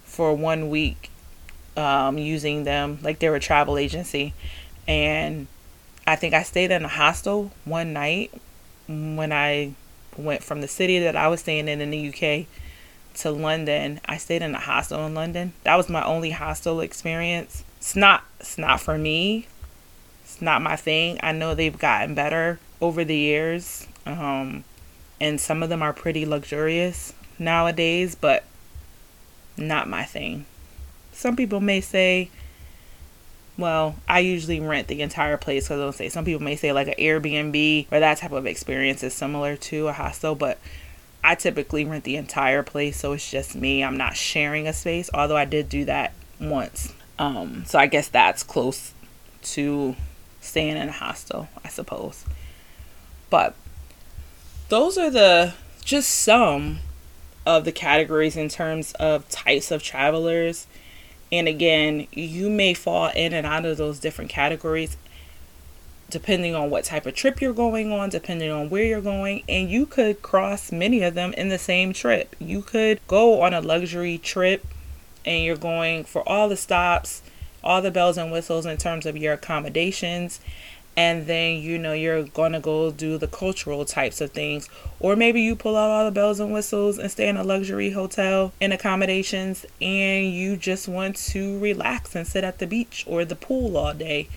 for 0.04 0.34
one 0.34 0.70
week 0.70 1.10
um, 1.78 2.18
using 2.18 2.64
them, 2.64 3.00
like 3.02 3.20
they 3.20 3.30
were 3.30 3.36
a 3.36 3.42
travel 3.42 3.78
agency. 3.78 4.34
And 4.88 5.48
I 6.06 6.16
think 6.16 6.34
I 6.34 6.44
stayed 6.44 6.72
in 6.72 6.84
a 6.84 6.90
hostel 6.90 7.52
one 7.66 7.94
night 7.94 8.34
when 8.88 9.32
I 9.32 9.74
went 10.18 10.44
from 10.44 10.62
the 10.62 10.68
city 10.68 11.00
that 11.00 11.16
I 11.16 11.28
was 11.28 11.42
staying 11.42 11.68
in 11.68 11.80
in 11.82 11.92
the 11.92 12.10
UK 12.10 12.48
to 13.16 13.32
London. 13.32 14.00
I 14.06 14.18
stayed 14.18 14.42
in 14.42 14.56
a 14.56 14.60
hostel 14.60 15.06
in 15.06 15.14
London. 15.14 15.54
That 15.64 15.76
was 15.76 15.90
my 15.90 16.04
only 16.04 16.32
hostel 16.32 16.82
experience. 16.82 17.64
It's 17.78 17.96
not 17.96 18.24
it's 18.40 18.58
not 18.58 18.82
for 18.82 18.98
me. 18.98 19.48
It's 20.24 20.42
not 20.42 20.62
my 20.62 20.76
thing. 20.76 21.20
I 21.22 21.32
know 21.32 21.56
they've 21.56 21.78
gotten 21.78 22.16
better 22.16 22.60
over 22.80 23.04
the 23.04 23.16
years. 23.16 23.88
Um, 24.06 24.64
and 25.22 25.40
some 25.40 25.62
of 25.62 25.70
them 25.70 25.84
are 25.84 25.94
pretty 25.94 26.26
luxurious 26.26 27.14
nowadays, 27.38 28.16
but 28.16 28.44
not 29.56 29.88
my 29.88 30.04
thing. 30.04 30.48
Some 31.14 31.36
people 31.36 31.60
may 31.60 31.80
say, 31.80 32.32
well, 33.56 33.96
I 34.10 34.20
usually 34.20 34.60
rent 34.60 34.88
the 34.88 35.04
entire 35.04 35.38
place 35.38 35.66
because 35.66 35.80
I'll 35.80 35.92
say 35.92 36.10
some 36.10 36.26
people 36.26 36.42
may 36.42 36.56
say 36.56 36.74
like 36.74 36.88
an 36.88 36.96
Airbnb 36.98 37.86
or 37.92 38.00
that 38.00 38.18
type 38.18 38.32
of 38.32 38.48
experience 38.48 39.04
is 39.04 39.14
similar 39.14 39.56
to 39.58 39.90
a 39.90 39.94
hostel, 39.94 40.34
but 40.34 40.58
I 41.24 41.36
typically 41.36 41.86
rent 41.86 42.04
the 42.04 42.16
entire 42.16 42.64
place, 42.64 42.98
so 42.98 43.14
it's 43.14 43.30
just 43.30 43.56
me. 43.56 43.84
I'm 43.84 43.98
not 43.98 44.16
sharing 44.16 44.68
a 44.68 44.74
space, 44.74 45.12
although 45.14 45.38
I 45.38 45.46
did 45.46 45.70
do 45.70 45.86
that 45.86 46.14
once. 46.40 46.96
Um, 47.20 47.64
so 47.68 47.78
I 47.78 47.86
guess 47.86 48.08
that's 48.08 48.42
close 48.42 48.96
to 49.44 49.96
staying 50.40 50.78
in 50.78 50.90
a 50.90 50.92
hostel, 50.92 51.48
I 51.64 51.70
suppose. 51.70 52.26
But 53.30 53.56
those 54.72 54.98
are 54.98 55.10
the 55.10 55.54
just 55.84 56.10
some 56.10 56.80
of 57.46 57.66
the 57.66 57.74
categories 57.74 58.38
in 58.38 58.48
terms 58.48 58.94
of 58.94 59.28
types 59.28 59.70
of 59.70 59.84
travelers. 59.84 60.66
And 61.30 61.46
again, 61.46 62.08
you 62.14 62.50
may 62.50 62.74
fall 62.74 63.12
in 63.14 63.34
and 63.34 63.46
out 63.46 63.66
of 63.66 63.76
those 63.76 64.00
different 64.00 64.32
categories 64.32 64.96
depending 66.10 66.56
on 66.56 66.70
what 66.70 66.86
type 66.86 67.06
of 67.06 67.14
trip 67.14 67.42
you're 67.42 67.54
going 67.54 67.92
on, 67.92 68.10
depending 68.10 68.50
on 68.50 68.70
where 68.70 68.84
you're 68.84 69.02
going, 69.02 69.44
and 69.48 69.70
you 69.70 69.86
could 69.86 70.22
cross 70.22 70.72
many 70.72 71.04
of 71.04 71.16
them 71.16 71.34
in 71.34 71.50
the 71.50 71.58
same 71.58 71.92
trip. 71.92 72.36
You 72.40 72.62
could 72.62 73.00
go 73.08 73.42
on 73.42 73.54
a 73.54 73.62
luxury 73.62 74.18
trip 74.18 74.66
and 75.26 75.44
you're 75.44 75.58
going 75.58 76.06
for 76.06 76.28
all 76.28 76.48
the 76.48 76.58
stops, 76.58 77.22
all 77.62 77.82
the 77.82 77.92
bells 77.92 78.18
and 78.18 78.32
whistles 78.32 78.66
in 78.66 78.78
terms 78.78 79.06
of 79.06 79.18
your 79.18 79.34
accommodations, 79.34 80.40
and 80.98 81.26
then 81.26 81.58
you 81.58 81.78
know 81.78 81.94
you're 81.94 82.24
gonna 82.24 82.60
go 82.60 82.92
do 82.92 83.18
the 83.18 83.28
cultural 83.28 83.86
types 83.86 84.22
of 84.22 84.32
things. 84.32 84.70
Or 85.00 85.16
maybe 85.16 85.42
you 85.42 85.56
pull 85.56 85.78
out 85.78 85.90
all 85.90 86.06
the 86.06 86.12
bells 86.12 86.40
and 86.40 86.54
whistles 86.54 86.98
and 86.98 87.10
stay 87.10 87.28
in 87.28 87.38
a 87.38 87.44
luxury 87.44 87.92
hotel 87.92 88.54
and 88.60 88.74
accommodations 88.74 89.66
and 89.82 90.34
you 90.34 90.58
just 90.58 90.88
want 90.88 91.16
to 91.18 91.58
relax 91.60 92.16
and 92.16 92.28
sit 92.28 92.44
at 92.44 92.60
the 92.60 92.68
beach 92.68 93.06
or 93.08 93.26
the 93.26 93.36
pool 93.36 93.78
all 93.78 93.94
day 93.94 94.28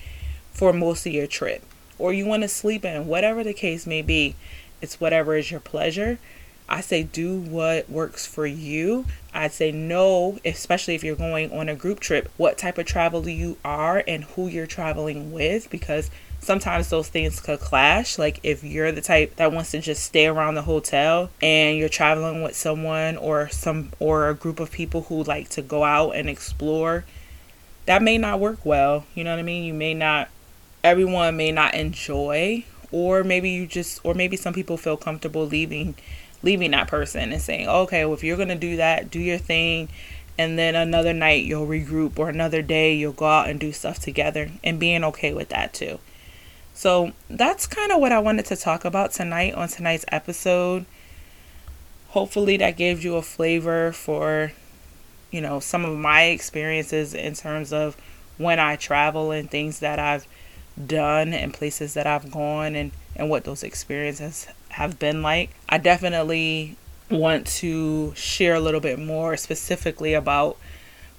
for 0.51 0.71
most 0.71 1.05
of 1.05 1.13
your 1.13 1.27
trip. 1.27 1.61
Or 1.99 2.13
you 2.13 2.25
want 2.25 2.43
to 2.43 2.49
sleep 2.49 2.85
in 2.85 3.07
whatever 3.07 3.43
the 3.43 3.53
case 3.53 3.85
may 3.85 4.01
be. 4.01 4.35
It's 4.81 4.99
whatever 4.99 5.35
is 5.35 5.51
your 5.51 5.59
pleasure 5.59 6.19
I 6.67 6.81
say 6.81 7.03
do 7.03 7.39
what 7.39 7.89
works 7.89 8.25
for 8.25 8.45
you. 8.45 9.05
I'd 9.33 9.51
say 9.51 9.71
no, 9.71 10.39
especially 10.43 10.95
if 10.95 11.03
you're 11.03 11.15
going 11.15 11.51
on 11.51 11.69
a 11.69 11.75
group 11.75 11.99
trip, 11.99 12.29
what 12.37 12.57
type 12.57 12.77
of 12.77 12.85
travel 12.85 13.27
you 13.29 13.57
are 13.63 14.03
and 14.07 14.23
who 14.23 14.47
you're 14.47 14.65
traveling 14.65 15.31
with 15.31 15.69
because 15.69 16.09
sometimes 16.39 16.89
those 16.89 17.09
things 17.09 17.39
could 17.39 17.59
clash. 17.59 18.17
Like 18.17 18.39
if 18.43 18.63
you're 18.63 18.91
the 18.91 19.01
type 19.01 19.35
that 19.35 19.51
wants 19.51 19.71
to 19.71 19.79
just 19.79 20.03
stay 20.03 20.25
around 20.25 20.55
the 20.55 20.63
hotel 20.63 21.29
and 21.41 21.77
you're 21.77 21.89
traveling 21.89 22.41
with 22.41 22.55
someone 22.55 23.17
or 23.17 23.49
some 23.49 23.91
or 23.99 24.29
a 24.29 24.35
group 24.35 24.59
of 24.59 24.71
people 24.71 25.03
who 25.03 25.23
like 25.23 25.49
to 25.49 25.61
go 25.61 25.83
out 25.83 26.11
and 26.11 26.29
explore, 26.29 27.05
that 27.85 28.01
may 28.01 28.17
not 28.17 28.39
work 28.39 28.65
well. 28.65 29.05
You 29.13 29.23
know 29.23 29.31
what 29.31 29.39
I 29.39 29.43
mean? 29.43 29.63
You 29.65 29.73
may 29.73 29.93
not 29.93 30.29
everyone 30.83 31.35
may 31.35 31.51
not 31.51 31.73
enjoy 31.73 32.63
or 32.91 33.23
maybe 33.23 33.49
you 33.49 33.65
just 33.65 33.99
or 34.03 34.13
maybe 34.13 34.37
some 34.37 34.53
people 34.53 34.77
feel 34.77 34.97
comfortable 34.97 35.45
leaving 35.45 35.95
leaving 36.45 36.71
that 36.71 36.87
person 36.87 37.33
and 37.33 37.41
saying, 37.41 37.67
"Okay, 37.67 38.05
well 38.05 38.13
if 38.13 38.23
you're 38.23 38.37
going 38.37 38.47
to 38.47 38.55
do 38.55 38.77
that, 38.77 39.11
do 39.11 39.19
your 39.19 39.37
thing." 39.37 39.89
and 40.37 40.59
then 40.59 40.75
another 40.75 41.13
night 41.13 41.45
you'll 41.45 41.67
regroup 41.67 42.19
or 42.19 42.29
another 42.29 42.61
day 42.61 42.93
you'll 42.93 43.13
go 43.13 43.25
out 43.25 43.49
and 43.49 43.59
do 43.59 43.71
stuff 43.71 43.99
together 43.99 44.51
and 44.63 44.79
being 44.79 45.03
okay 45.03 45.33
with 45.33 45.49
that 45.49 45.73
too. 45.73 45.99
So 46.73 47.13
that's 47.29 47.67
kind 47.67 47.91
of 47.91 48.01
what 48.01 48.11
I 48.11 48.19
wanted 48.19 48.45
to 48.47 48.55
talk 48.57 48.83
about 48.83 49.11
tonight 49.11 49.53
on 49.53 49.69
tonight's 49.69 50.05
episode. 50.09 50.85
Hopefully 52.09 52.57
that 52.57 52.75
gives 52.75 53.03
you 53.03 53.15
a 53.15 53.21
flavor 53.21 53.91
for 53.91 54.51
you 55.31 55.41
know 55.41 55.59
some 55.59 55.85
of 55.85 55.97
my 55.97 56.23
experiences 56.23 57.13
in 57.13 57.33
terms 57.33 57.71
of 57.71 57.95
when 58.37 58.59
I 58.59 58.75
travel 58.75 59.31
and 59.31 59.49
things 59.49 59.79
that 59.79 59.99
I've 59.99 60.27
done 60.85 61.33
and 61.33 61.53
places 61.53 61.93
that 61.93 62.05
I've 62.05 62.29
gone 62.29 62.75
and 62.75 62.91
and 63.15 63.29
what 63.29 63.43
those 63.43 63.63
experiences 63.63 64.47
have 64.69 64.99
been 64.99 65.21
like. 65.21 65.51
I 65.69 65.77
definitely 65.77 66.75
want 67.09 67.47
to 67.47 68.13
share 68.15 68.55
a 68.55 68.59
little 68.59 68.79
bit 68.79 68.99
more 68.99 69.37
specifically 69.37 70.13
about 70.13 70.57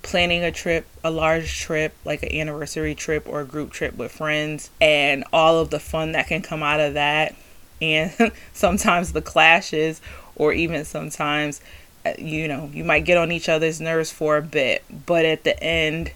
planning 0.03 0.45
a 0.45 0.53
trip, 0.53 0.87
a 1.03 1.11
large 1.11 1.61
trip, 1.61 1.95
like 2.05 2.23
an 2.23 2.33
anniversary 2.33 2.95
trip 2.95 3.29
or 3.29 3.41
a 3.41 3.45
group 3.45 3.73
trip 3.73 3.97
with 3.97 4.13
friends, 4.13 4.71
and 4.81 5.25
all 5.33 5.59
of 5.59 5.71
the 5.71 5.81
fun 5.81 6.13
that 6.13 6.29
can 6.29 6.43
come 6.43 6.63
out 6.63 6.81
of 6.81 6.95
that, 6.95 7.35
and 7.83 8.13
sometimes 8.53 9.13
the 9.13 9.23
clashes, 9.23 10.01
or 10.37 10.53
even 10.53 10.85
sometimes, 10.85 11.61
uh, 12.05 12.13
you 12.19 12.47
know, 12.47 12.71
you 12.73 12.85
might 12.85 13.05
get 13.05 13.19
on 13.19 13.33
each 13.33 13.49
other's 13.49 13.81
nerves 13.81 14.13
for 14.13 14.37
a 14.37 14.43
bit, 14.43 14.85
but 15.07 15.25
at 15.25 15.45
the 15.45 15.61
end 15.63 16.13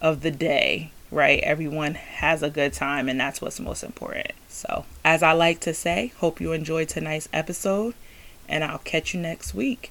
of 0.00 0.22
the 0.22 0.30
day, 0.30 0.90
right, 1.10 1.40
everyone 1.40 1.94
has 1.94 2.42
a 2.42 2.50
good 2.50 2.72
time, 2.72 3.08
and 3.08 3.20
that's 3.20 3.42
what's 3.42 3.60
most 3.60 3.82
important. 3.82 4.32
So, 4.54 4.84
as 5.04 5.22
I 5.24 5.32
like 5.32 5.58
to 5.60 5.74
say, 5.74 6.12
hope 6.18 6.40
you 6.40 6.52
enjoyed 6.52 6.88
tonight's 6.88 7.28
episode 7.32 7.94
and 8.48 8.62
I'll 8.62 8.78
catch 8.78 9.12
you 9.12 9.20
next 9.20 9.52
week. 9.52 9.90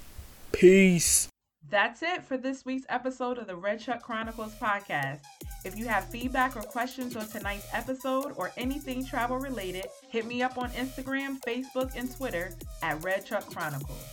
Peace. 0.53 1.27
That's 1.69 2.01
it 2.01 2.23
for 2.23 2.37
this 2.37 2.63
week's 2.65 2.85
episode 2.87 3.37
of 3.39 3.47
the 3.47 3.55
Red 3.55 3.81
Truck 3.81 4.01
Chronicles 4.01 4.53
podcast. 4.55 5.19
If 5.65 5.77
you 5.77 5.87
have 5.87 6.05
feedback 6.05 6.55
or 6.55 6.61
questions 6.61 7.17
on 7.17 7.27
tonight's 7.27 7.67
episode 7.73 8.33
or 8.37 8.51
anything 8.55 9.05
travel 9.05 9.37
related, 9.37 9.87
hit 10.07 10.25
me 10.25 10.41
up 10.41 10.57
on 10.57 10.69
Instagram, 10.71 11.39
Facebook, 11.41 11.91
and 11.95 12.15
Twitter 12.15 12.53
at 12.81 13.03
Red 13.03 13.25
Truck 13.25 13.45
Chronicles. 13.53 14.05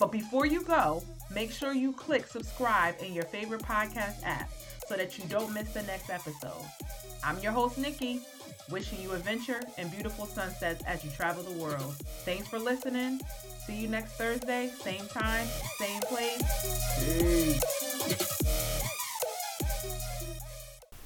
But 0.00 0.10
before 0.10 0.46
you 0.46 0.62
go, 0.62 1.04
make 1.32 1.52
sure 1.52 1.74
you 1.74 1.92
click 1.92 2.26
subscribe 2.26 2.96
in 3.00 3.12
your 3.14 3.24
favorite 3.26 3.62
podcast 3.62 4.24
app 4.24 4.50
so 4.88 4.96
that 4.96 5.16
you 5.16 5.24
don't 5.28 5.52
miss 5.54 5.72
the 5.72 5.82
next 5.82 6.10
episode. 6.10 6.64
I'm 7.22 7.38
your 7.38 7.52
host, 7.52 7.78
Nikki, 7.78 8.20
wishing 8.70 9.00
you 9.00 9.12
adventure 9.12 9.60
and 9.78 9.90
beautiful 9.90 10.26
sunsets 10.26 10.82
as 10.86 11.04
you 11.04 11.10
travel 11.10 11.42
the 11.42 11.58
world. 11.58 11.94
Thanks 12.24 12.48
for 12.48 12.58
listening. 12.58 13.20
See 13.66 13.76
you 13.76 13.88
next 13.88 14.12
Thursday, 14.12 14.70
same 14.80 15.06
time, 15.08 15.46
same 15.78 16.00
place. 16.02 16.42
Peace. 17.18 19.01